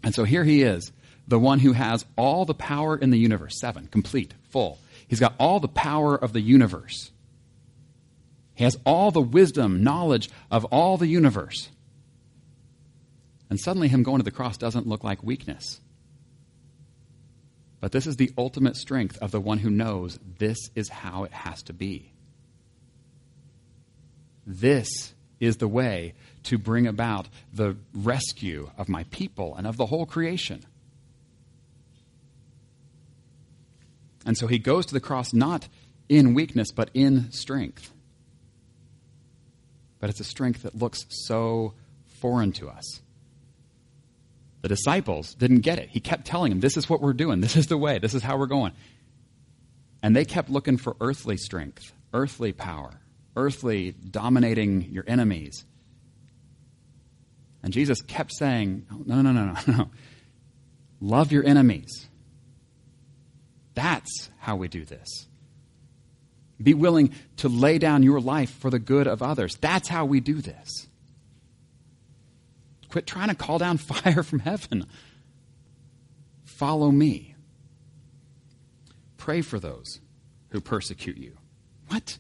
And 0.04 0.16
so 0.16 0.24
here 0.24 0.46
he 0.46 0.64
is, 0.64 0.94
the 1.28 1.38
one 1.38 1.60
who 1.60 1.74
has 1.74 2.06
all 2.18 2.46
the 2.46 2.54
power 2.54 2.98
in 2.98 3.10
the 3.10 3.20
universe 3.20 3.60
seven, 3.60 3.88
complete, 3.88 4.34
full. 4.52 4.80
He's 5.06 5.20
got 5.20 5.36
all 5.38 5.60
the 5.60 5.68
power 5.68 6.16
of 6.16 6.32
the 6.32 6.40
universe. 6.40 7.12
He 8.56 8.64
has 8.64 8.78
all 8.86 9.12
the 9.12 9.20
wisdom, 9.20 9.84
knowledge 9.84 10.30
of 10.50 10.64
all 10.66 10.96
the 10.96 11.08
universe. 11.08 11.68
And 13.50 13.60
suddenly, 13.60 13.90
him 13.90 14.04
going 14.04 14.20
to 14.20 14.24
the 14.24 14.32
cross 14.32 14.56
doesn't 14.56 14.88
look 14.88 15.04
like 15.04 15.24
weakness. 15.24 15.82
But 17.80 17.92
this 17.92 18.08
is 18.08 18.18
the 18.18 18.32
ultimate 18.38 18.76
strength 18.76 19.18
of 19.20 19.32
the 19.32 19.40
one 19.40 19.60
who 19.60 19.70
knows 19.70 20.20
this 20.38 20.58
is 20.76 20.90
how 20.90 21.24
it 21.24 21.32
has 21.32 21.64
to 21.64 21.74
be. 21.74 22.12
This 24.46 25.14
is 25.40 25.58
the 25.58 25.68
way 25.68 26.14
to 26.44 26.58
bring 26.58 26.88
about 26.88 27.30
the 27.54 27.78
rescue 27.94 28.70
of 28.78 28.90
my 28.90 29.04
people 29.06 29.56
and 29.56 29.66
of 29.66 29.78
the 29.78 29.86
whole 29.86 30.06
creation. 30.06 30.64
And 34.26 34.38
so 34.38 34.48
he 34.48 34.60
goes 34.60 34.86
to 34.88 34.94
the 34.94 35.00
cross 35.00 35.34
not 35.34 35.68
in 36.10 36.34
weakness, 36.34 36.72
but 36.72 36.90
in 36.94 37.32
strength. 37.32 37.94
But 40.00 40.10
it's 40.10 40.20
a 40.20 40.26
strength 40.26 40.64
that 40.64 40.76
looks 40.76 41.06
so 41.10 41.74
foreign 42.20 42.52
to 42.54 42.70
us. 42.70 43.02
The 44.62 44.68
disciples 44.68 45.34
didn't 45.36 45.60
get 45.60 45.80
it. 45.80 45.90
He 45.90 46.00
kept 46.00 46.26
telling 46.26 46.50
them, 46.50 46.60
This 46.60 46.78
is 46.78 46.90
what 46.90 47.02
we're 47.02 47.14
doing. 47.14 47.42
This 47.42 47.56
is 47.56 47.68
the 47.68 47.78
way. 47.78 48.00
This 48.00 48.14
is 48.14 48.24
how 48.24 48.38
we're 48.38 48.48
going. 48.48 48.74
And 50.02 50.16
they 50.16 50.26
kept 50.26 50.50
looking 50.50 50.78
for 50.78 50.96
earthly 51.00 51.38
strength, 51.38 51.94
earthly 52.14 52.52
power, 52.52 52.92
earthly 53.36 53.92
dominating 53.92 54.90
your 54.92 55.04
enemies. 55.08 55.66
And 57.64 57.74
Jesus 57.74 58.02
kept 58.02 58.34
saying, 58.34 58.86
No, 59.06 59.22
no, 59.22 59.32
no, 59.32 59.46
no, 59.46 59.56
no. 59.68 59.90
Love 61.02 61.32
your 61.32 61.46
enemies. 61.46 62.08
That's 63.74 64.30
how 64.40 64.58
we 64.58 64.68
do 64.68 64.84
this. 64.84 65.28
Be 66.62 66.74
willing 66.74 67.14
to 67.38 67.48
lay 67.48 67.78
down 67.78 68.04
your 68.04 68.20
life 68.20 68.52
for 68.60 68.70
the 68.70 68.80
good 68.80 69.08
of 69.08 69.22
others. 69.22 69.56
That's 69.56 69.88
how 69.88 70.06
we 70.06 70.20
do 70.20 70.42
this. 70.42 70.89
Quit 72.90 73.08
trying 73.08 73.30
to 73.30 73.36
call 73.36 73.58
down 73.58 73.78
fire 73.78 74.24
from 74.24 74.40
heaven. 74.40 74.86
Follow 76.44 76.92
me. 76.92 77.36
Pray 79.18 79.42
for 79.42 79.60
those 79.60 80.00
who 80.50 80.60
persecute 80.60 81.18
you. 81.18 81.38
What? 81.88 82.18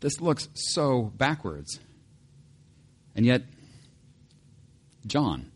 This 0.00 0.20
looks 0.20 0.48
so 0.54 1.12
backwards. 1.16 1.80
And 3.14 3.24
yet, 3.24 3.42
John, 5.06 5.52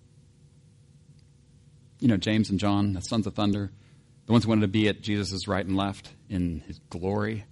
you 2.01 2.09
know, 2.09 2.17
James 2.17 2.51
and 2.51 2.61
John, 2.61 2.93
the 2.93 3.01
sons 3.01 3.27
of 3.27 3.35
thunder, 3.35 3.73
the 4.27 4.33
ones 4.33 4.45
who 4.45 4.51
wanted 4.51 4.63
to 4.63 4.69
be 4.69 4.89
at 4.89 5.03
Jesus' 5.03 5.49
right 5.49 5.65
and 5.65 5.77
left 5.77 6.11
in 6.29 6.61
his 6.67 6.79
glory, 6.91 7.45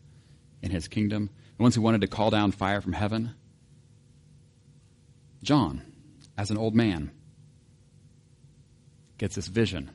in 0.62 0.70
his 0.70 0.88
kingdom, 0.88 1.30
the 1.56 1.62
ones 1.62 1.74
who 1.74 1.82
wanted 1.82 2.02
to 2.02 2.06
call 2.06 2.30
down 2.30 2.52
fire 2.52 2.80
from 2.80 2.92
heaven. 2.92 3.34
John, 5.42 5.82
as 6.36 6.50
an 6.50 6.58
old 6.58 6.74
man, 6.74 7.10
gets 9.18 9.36
this 9.36 9.48
vision 9.48 9.90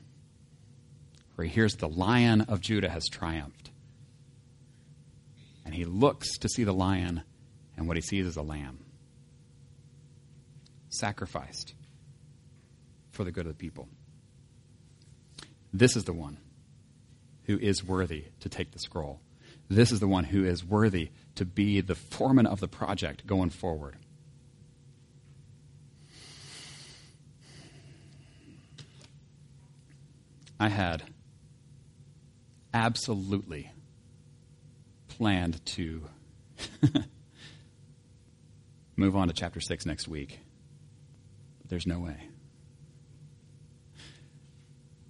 where 1.34 1.46
he 1.46 1.52
hears 1.52 1.76
the 1.76 1.88
lion 1.88 2.42
of 2.42 2.60
Judah 2.60 2.88
has 2.88 3.08
triumphed. 3.08 3.70
And 5.64 5.74
he 5.74 5.84
looks 5.84 6.38
to 6.38 6.48
see 6.48 6.64
the 6.64 6.72
lion, 6.72 7.22
and 7.76 7.86
what 7.86 7.96
he 7.96 8.02
sees 8.02 8.26
is 8.26 8.36
a 8.36 8.42
lamb 8.42 8.80
sacrificed 10.88 11.74
for 13.10 13.24
the 13.24 13.32
good 13.32 13.46
of 13.46 13.52
the 13.52 13.58
people. 13.58 13.88
This 15.72 15.96
is 15.96 16.04
the 16.04 16.12
one 16.12 16.38
who 17.44 17.58
is 17.58 17.82
worthy 17.82 18.26
to 18.40 18.48
take 18.48 18.72
the 18.72 18.78
scroll. 18.78 19.20
This 19.68 19.90
is 19.90 20.00
the 20.00 20.08
one 20.08 20.24
who 20.24 20.44
is 20.44 20.64
worthy 20.64 21.10
to 21.36 21.44
be 21.44 21.80
the 21.80 21.94
foreman 21.94 22.46
of 22.46 22.60
the 22.60 22.68
project 22.68 23.26
going 23.26 23.50
forward. 23.50 23.96
I 30.62 30.68
had 30.68 31.02
absolutely 32.72 33.72
planned 35.08 35.66
to 35.66 36.04
move 38.96 39.16
on 39.16 39.26
to 39.26 39.34
chapter 39.34 39.58
6 39.58 39.86
next 39.86 40.06
week. 40.06 40.38
But 41.58 41.68
there's 41.68 41.84
no 41.84 41.98
way. 41.98 42.28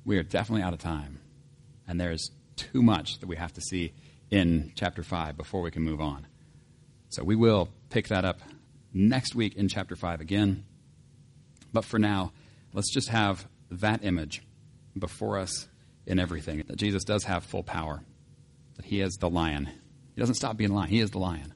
We 0.06 0.16
are 0.16 0.22
definitely 0.22 0.62
out 0.62 0.72
of 0.72 0.78
time, 0.78 1.20
and 1.86 2.00
there's 2.00 2.30
too 2.56 2.80
much 2.80 3.18
that 3.18 3.26
we 3.26 3.36
have 3.36 3.52
to 3.52 3.60
see 3.60 3.92
in 4.30 4.72
chapter 4.74 5.02
5 5.02 5.36
before 5.36 5.60
we 5.60 5.70
can 5.70 5.82
move 5.82 6.00
on. 6.00 6.26
So 7.10 7.24
we 7.24 7.36
will 7.36 7.68
pick 7.90 8.08
that 8.08 8.24
up 8.24 8.40
next 8.94 9.34
week 9.34 9.54
in 9.54 9.68
chapter 9.68 9.96
5 9.96 10.18
again. 10.22 10.64
But 11.74 11.84
for 11.84 11.98
now, 11.98 12.32
let's 12.72 12.90
just 12.90 13.10
have 13.10 13.46
that 13.70 14.02
image 14.02 14.42
before 14.98 15.38
us 15.38 15.68
in 16.06 16.18
everything. 16.18 16.64
That 16.66 16.76
Jesus 16.76 17.04
does 17.04 17.24
have 17.24 17.44
full 17.44 17.62
power, 17.62 18.02
that 18.76 18.84
he 18.84 19.00
is 19.00 19.14
the 19.14 19.30
lion. 19.30 19.70
He 20.14 20.20
doesn't 20.20 20.34
stop 20.34 20.56
being 20.56 20.72
lion, 20.72 20.90
he 20.90 21.00
is 21.00 21.10
the 21.10 21.18
lion. 21.18 21.54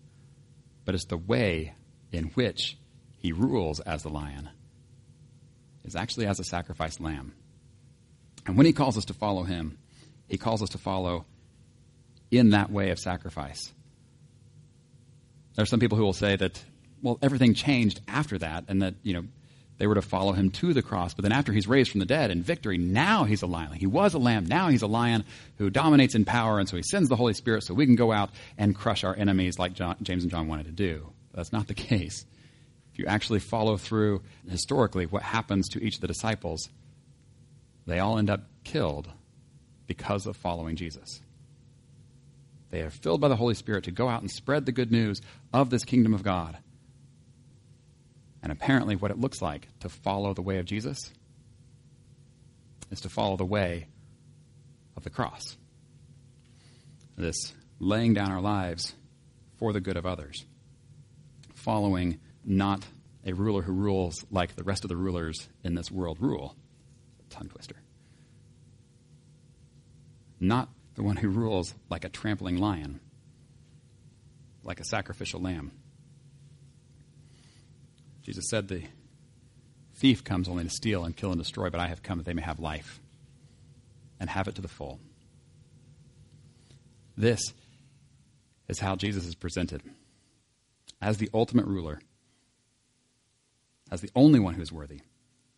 But 0.85 0.95
it's 0.95 1.07
the 1.07 1.17
way 1.17 1.75
in 2.13 2.25
which 2.35 2.79
he 3.19 3.33
rules 3.33 3.81
as 3.81 4.03
the 4.03 4.09
lion 4.09 4.49
is 5.85 5.97
actually 5.97 6.27
as 6.27 6.41
a 6.41 6.45
sacrificed 6.45 7.01
lamb. 7.01 7.33
And 8.47 8.57
when 8.57 8.67
he 8.67 8.73
calls 8.73 8.97
us 8.97 9.07
to 9.07 9.15
follow 9.15 9.43
him, 9.43 9.79
he 10.29 10.39
calls 10.39 10.63
us 10.63 10.71
to 10.71 10.79
follow 10.79 11.27
in 12.31 12.51
that 12.51 12.71
way 12.71 12.91
of 12.91 12.99
sacrifice. 12.99 13.73
There 15.55 15.63
are 15.63 15.67
some 15.67 15.81
people 15.81 15.97
who 15.97 16.05
will 16.05 16.13
say 16.13 16.37
that, 16.37 16.63
well, 17.03 17.19
everything 17.23 17.55
changed 17.55 18.01
after 18.07 18.39
that, 18.39 18.65
and 18.69 18.83
that, 18.83 18.95
you 19.03 19.15
know, 19.15 19.25
they 19.79 19.87
were 19.87 19.95
to 19.95 20.03
follow 20.03 20.33
him 20.33 20.51
to 20.51 20.73
the 20.73 20.83
cross. 20.83 21.13
But 21.15 21.23
then 21.23 21.33
after 21.33 21.53
he's 21.53 21.69
raised 21.69 21.91
from 21.91 22.01
the 22.01 22.07
dead 22.07 22.31
in 22.31 22.43
victory, 22.43 22.79
now 22.79 23.25
he's 23.25 23.43
a 23.43 23.47
lion. 23.47 23.73
He 23.73 23.87
was 23.87 24.15
a 24.15 24.19
lamb. 24.19 24.47
Now 24.47 24.69
he's 24.69 24.83
a 24.83 24.87
lion 24.87 25.25
who 25.59 25.69
dominates 25.69 26.15
in 26.15 26.25
power. 26.25 26.59
And 26.59 26.69
so 26.69 26.77
he 26.77 26.83
sends 26.83 27.09
the 27.09 27.17
Holy 27.17 27.35
Spirit 27.35 27.63
so 27.63 27.75
we 27.75 27.87
can 27.87 27.97
go 27.97 28.11
out 28.11 28.31
and 28.57 28.75
crush 28.75 29.05
our 29.05 29.15
enemies 29.15 29.59
like 29.59 29.75
John, 29.75 29.97
James 30.03 30.23
and 30.23 30.31
John 30.31 30.49
wanted 30.49 30.67
to 30.67 30.73
do. 30.73 31.13
That's 31.35 31.53
not 31.53 31.69
the 31.69 31.75
case. 31.75 32.25
If 32.93 32.99
you 32.99 33.07
actually 33.07 33.41
follow 33.41 33.77
through 33.77 34.23
historically 34.49 35.05
what 35.05 35.23
happens 35.23 35.69
to 35.71 35.85
each 35.85 35.97
of 35.97 36.01
the 36.01 36.07
disciples, 36.07 36.71
they 37.87 37.99
all 37.99 38.19
end 38.19 38.31
up 38.31 38.45
killed 38.65 39.09
because 39.87 40.27
of 40.27 40.37
following 40.37 40.77
Jesus. 40.77 41.21
They 42.71 42.81
are 42.81 42.91
filled 42.91 43.21
by 43.21 43.29
the 43.29 43.37
Holy 43.37 43.55
Spirit 43.55 43.85
to 43.85 43.91
go 43.91 44.09
out 44.09 44.23
and 44.23 44.31
spread 44.31 44.67
the 44.67 44.73
good 44.73 44.91
news 44.91 45.21
of 45.53 45.71
this 45.71 45.85
kingdom 45.85 46.15
of 46.15 46.23
God. 46.23 46.57
And 48.47 48.53
apparently, 48.53 48.95
what 48.95 49.11
it 49.11 49.19
looks 49.19 49.43
like 49.43 49.67
to 49.81 49.89
follow 49.89 50.33
the 50.33 50.41
way 50.41 50.59
of 50.59 50.67
Jesus 50.67 51.11
is 52.93 53.01
to 53.01 53.09
follow 53.09 53.37
the 53.37 53.45
way 53.45 53.89
of 54.97 55.03
the 55.03 55.11
cross. 55.11 55.57
This 57.17 57.53
laying 57.81 58.15
down 58.15 58.31
our 58.31 58.41
lives 58.41 58.95
for 59.57 59.73
the 59.73 59.81
good 59.81 59.97
of 59.97 60.07
others, 60.07 60.47
following 61.55 62.21
not 62.45 62.87
a 63.25 63.33
ruler 63.33 63.63
who 63.63 63.73
rules 63.73 64.25
like 64.31 64.55
the 64.55 64.63
rest 64.63 64.85
of 64.85 64.91
the 64.91 64.97
rulers 64.97 65.49
in 65.65 65.75
this 65.75 65.91
world 65.91 66.19
rule. 66.21 66.55
Tongue 67.31 67.49
twister. 67.49 67.75
Not 70.39 70.69
the 70.95 71.03
one 71.03 71.17
who 71.17 71.31
rules 71.31 71.75
like 71.91 72.05
a 72.05 72.09
trampling 72.09 72.59
lion, 72.59 73.01
like 74.63 74.79
a 74.79 74.85
sacrificial 74.85 75.41
lamb. 75.41 75.73
Jesus 78.27 78.49
said, 78.51 78.67
The 78.67 78.83
thief 79.95 80.25
comes 80.25 80.49
only 80.49 80.65
to 80.65 80.71
steal 80.71 81.05
and 81.05 81.17
kill 81.17 81.31
and 81.31 81.39
destroy, 81.39 81.71
but 81.71 81.79
I 81.79 81.87
have 81.87 82.03
come 82.03 82.19
that 82.19 82.25
they 82.25 82.35
may 82.35 82.43
have 82.43 82.59
life 82.59 83.01
and 84.19 84.29
have 84.29 84.49
it 84.49 84.57
to 84.57 84.63
the 84.63 84.67
full. 84.67 84.99
This 87.17 87.41
is 88.67 88.81
how 88.81 88.97
Jesus 88.97 89.27
is 89.27 89.37
presented 89.37 89.81
as 91.01 91.19
the 91.19 91.31
ultimate 91.33 91.67
ruler, 91.67 92.01
as 93.93 94.01
the 94.01 94.11
only 94.17 94.41
one 94.41 94.55
who 94.55 94.63
is 94.63 94.73
worthy, 94.73 95.03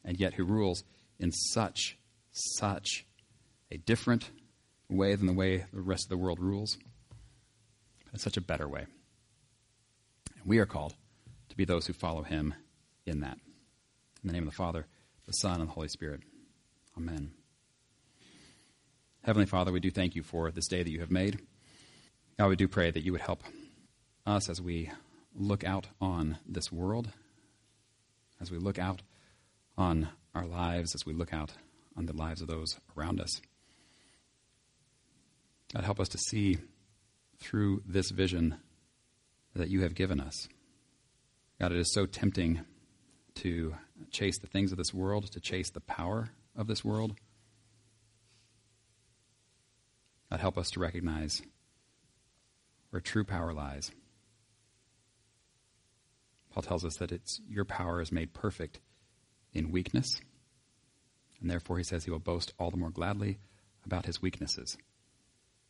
and 0.04 0.20
yet 0.20 0.34
who 0.34 0.44
rules 0.44 0.84
in 1.18 1.32
such, 1.32 1.96
such 2.32 3.06
a 3.72 3.78
different 3.78 4.28
way 4.90 5.14
than 5.14 5.26
the 5.26 5.32
way 5.32 5.64
the 5.72 5.80
rest 5.80 6.04
of 6.04 6.10
the 6.10 6.18
world 6.18 6.38
rules, 6.38 6.76
but 8.04 8.12
in 8.12 8.18
such 8.18 8.36
a 8.36 8.42
better 8.42 8.68
way. 8.68 8.84
And 10.36 10.44
we 10.44 10.58
are 10.58 10.66
called 10.66 10.94
be 11.58 11.64
those 11.64 11.88
who 11.88 11.92
follow 11.92 12.22
him 12.22 12.54
in 13.04 13.20
that. 13.20 13.36
In 14.22 14.28
the 14.28 14.32
name 14.32 14.44
of 14.44 14.50
the 14.50 14.56
Father, 14.56 14.86
the 15.26 15.32
Son, 15.32 15.60
and 15.60 15.68
the 15.68 15.72
Holy 15.72 15.88
Spirit. 15.88 16.20
Amen. 16.96 17.32
Heavenly 19.24 19.46
Father, 19.46 19.72
we 19.72 19.80
do 19.80 19.90
thank 19.90 20.14
you 20.14 20.22
for 20.22 20.52
this 20.52 20.68
day 20.68 20.84
that 20.84 20.90
you 20.90 21.00
have 21.00 21.10
made. 21.10 21.40
God, 22.38 22.48
we 22.48 22.56
do 22.56 22.68
pray 22.68 22.92
that 22.92 23.02
you 23.02 23.10
would 23.10 23.20
help 23.22 23.42
us 24.24 24.48
as 24.48 24.62
we 24.62 24.92
look 25.34 25.64
out 25.64 25.88
on 26.00 26.38
this 26.46 26.70
world, 26.70 27.10
as 28.40 28.52
we 28.52 28.58
look 28.58 28.78
out 28.78 29.02
on 29.76 30.08
our 30.36 30.46
lives, 30.46 30.94
as 30.94 31.04
we 31.04 31.12
look 31.12 31.34
out 31.34 31.52
on 31.96 32.06
the 32.06 32.16
lives 32.16 32.40
of 32.40 32.46
those 32.46 32.78
around 32.96 33.20
us. 33.20 33.40
God, 35.74 35.82
help 35.82 35.98
us 35.98 36.08
to 36.10 36.18
see 36.18 36.58
through 37.40 37.82
this 37.84 38.10
vision 38.10 38.58
that 39.56 39.70
you 39.70 39.82
have 39.82 39.96
given 39.96 40.20
us. 40.20 40.48
God, 41.60 41.72
it 41.72 41.78
is 41.78 41.92
so 41.92 42.06
tempting 42.06 42.60
to 43.36 43.74
chase 44.10 44.38
the 44.38 44.46
things 44.46 44.70
of 44.70 44.78
this 44.78 44.94
world, 44.94 45.30
to 45.32 45.40
chase 45.40 45.70
the 45.70 45.80
power 45.80 46.30
of 46.56 46.66
this 46.68 46.84
world. 46.84 47.14
God, 50.30 50.40
help 50.40 50.56
us 50.56 50.70
to 50.72 50.80
recognize 50.80 51.42
where 52.90 53.00
true 53.00 53.24
power 53.24 53.52
lies. 53.52 53.90
Paul 56.50 56.62
tells 56.62 56.84
us 56.84 56.96
that 56.96 57.12
it's 57.12 57.40
your 57.48 57.64
power 57.64 58.00
is 58.00 58.12
made 58.12 58.34
perfect 58.34 58.80
in 59.52 59.72
weakness, 59.72 60.20
and 61.40 61.50
therefore 61.50 61.78
he 61.78 61.84
says 61.84 62.04
he 62.04 62.10
will 62.10 62.18
boast 62.18 62.52
all 62.58 62.70
the 62.70 62.76
more 62.76 62.90
gladly 62.90 63.38
about 63.84 64.06
his 64.06 64.22
weaknesses, 64.22 64.76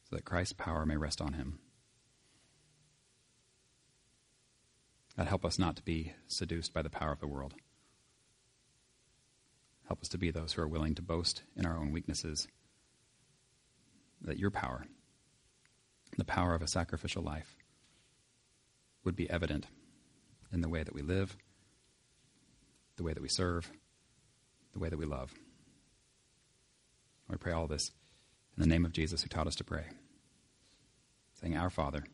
so 0.09 0.17
that 0.17 0.25
Christ's 0.25 0.55
power 0.55 0.85
may 0.85 0.97
rest 0.97 1.21
on 1.21 1.33
him. 1.33 1.59
God, 5.19 5.27
help 5.27 5.45
us 5.45 5.59
not 5.59 5.75
to 5.77 5.83
be 5.83 6.13
seduced 6.29 6.73
by 6.73 6.81
the 6.81 6.89
power 6.89 7.11
of 7.11 7.19
the 7.19 7.27
world. 7.27 7.53
Help 9.89 10.01
us 10.01 10.09
to 10.11 10.19
be 10.19 10.31
those 10.31 10.53
who 10.53 10.63
are 10.63 10.69
willing 10.69 10.95
to 10.95 11.03
boast 11.03 11.43
in 11.57 11.67
our 11.67 11.77
own 11.77 11.91
weaknesses, 11.91 12.47
that 14.21 14.39
your 14.39 14.53
power, 14.53 14.87
the 16.17 16.25
power 16.25 16.55
of 16.55 16.63
a 16.63 16.69
sacrificial 16.69 17.23
life, 17.23 17.57
would 19.03 19.17
be 19.17 19.29
evident 19.29 19.67
in 20.53 20.61
the 20.61 20.69
way 20.69 20.85
that 20.85 20.95
we 20.95 21.03
live, 21.03 21.37
the 22.97 23.03
way 23.03 23.13
that 23.13 23.23
we 23.23 23.29
serve, 23.29 23.69
the 24.73 24.79
way 24.79 24.89
that 24.89 24.99
we 24.99 25.07
love. 25.07 25.35
We 27.29 27.39
pray 27.39 27.53
all 27.53 27.67
this 27.67 27.91
in 28.57 28.63
the 28.63 28.69
name 28.69 28.85
of 28.85 28.93
Jesus 28.93 29.23
who 29.23 29.29
taught 29.29 29.49
us 29.49 29.57
to 29.57 29.65
pray, 29.65 29.87
saying, 31.41 31.57
Our 31.57 31.71
Father, 31.71 32.05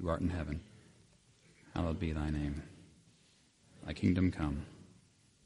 who 0.00 0.08
art 0.08 0.22
in 0.22 0.30
heaven, 0.30 0.62
hallowed 1.74 1.98
be 1.98 2.12
thy 2.12 2.30
name. 2.30 2.62
Thy 3.84 3.92
kingdom 3.92 4.30
come, 4.30 4.64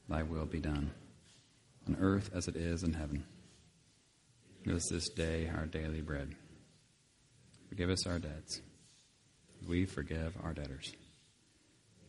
thy 0.08 0.22
will 0.22 0.46
be 0.46 0.60
done, 0.60 0.90
on 1.86 1.96
earth 2.00 2.30
as 2.34 2.48
it 2.48 2.56
is 2.56 2.82
in 2.82 2.92
heaven. 2.92 3.24
Give 4.64 4.76
us 4.76 4.88
this 4.90 5.08
day 5.08 5.48
our 5.48 5.66
daily 5.66 6.00
bread. 6.00 6.34
Forgive 7.68 7.90
us 7.90 8.06
our 8.06 8.18
debts, 8.18 8.60
we 9.66 9.84
forgive 9.86 10.34
our 10.42 10.52
debtors. 10.52 10.92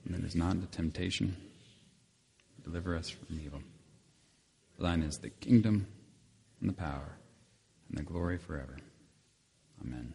And 0.06 0.16
lead 0.16 0.26
us 0.26 0.36
not 0.36 0.56
into 0.56 0.68
temptation, 0.68 1.36
deliver 2.64 2.96
us 2.96 3.10
from 3.10 3.40
evil. 3.44 3.62
Thine 4.80 5.02
is 5.02 5.18
the 5.18 5.30
kingdom, 5.30 5.88
and 6.62 6.70
the 6.70 6.74
power, 6.74 7.18
and 7.90 7.98
the 7.98 8.04
glory 8.04 8.38
forever. 8.38 8.78
Amen. 9.82 10.14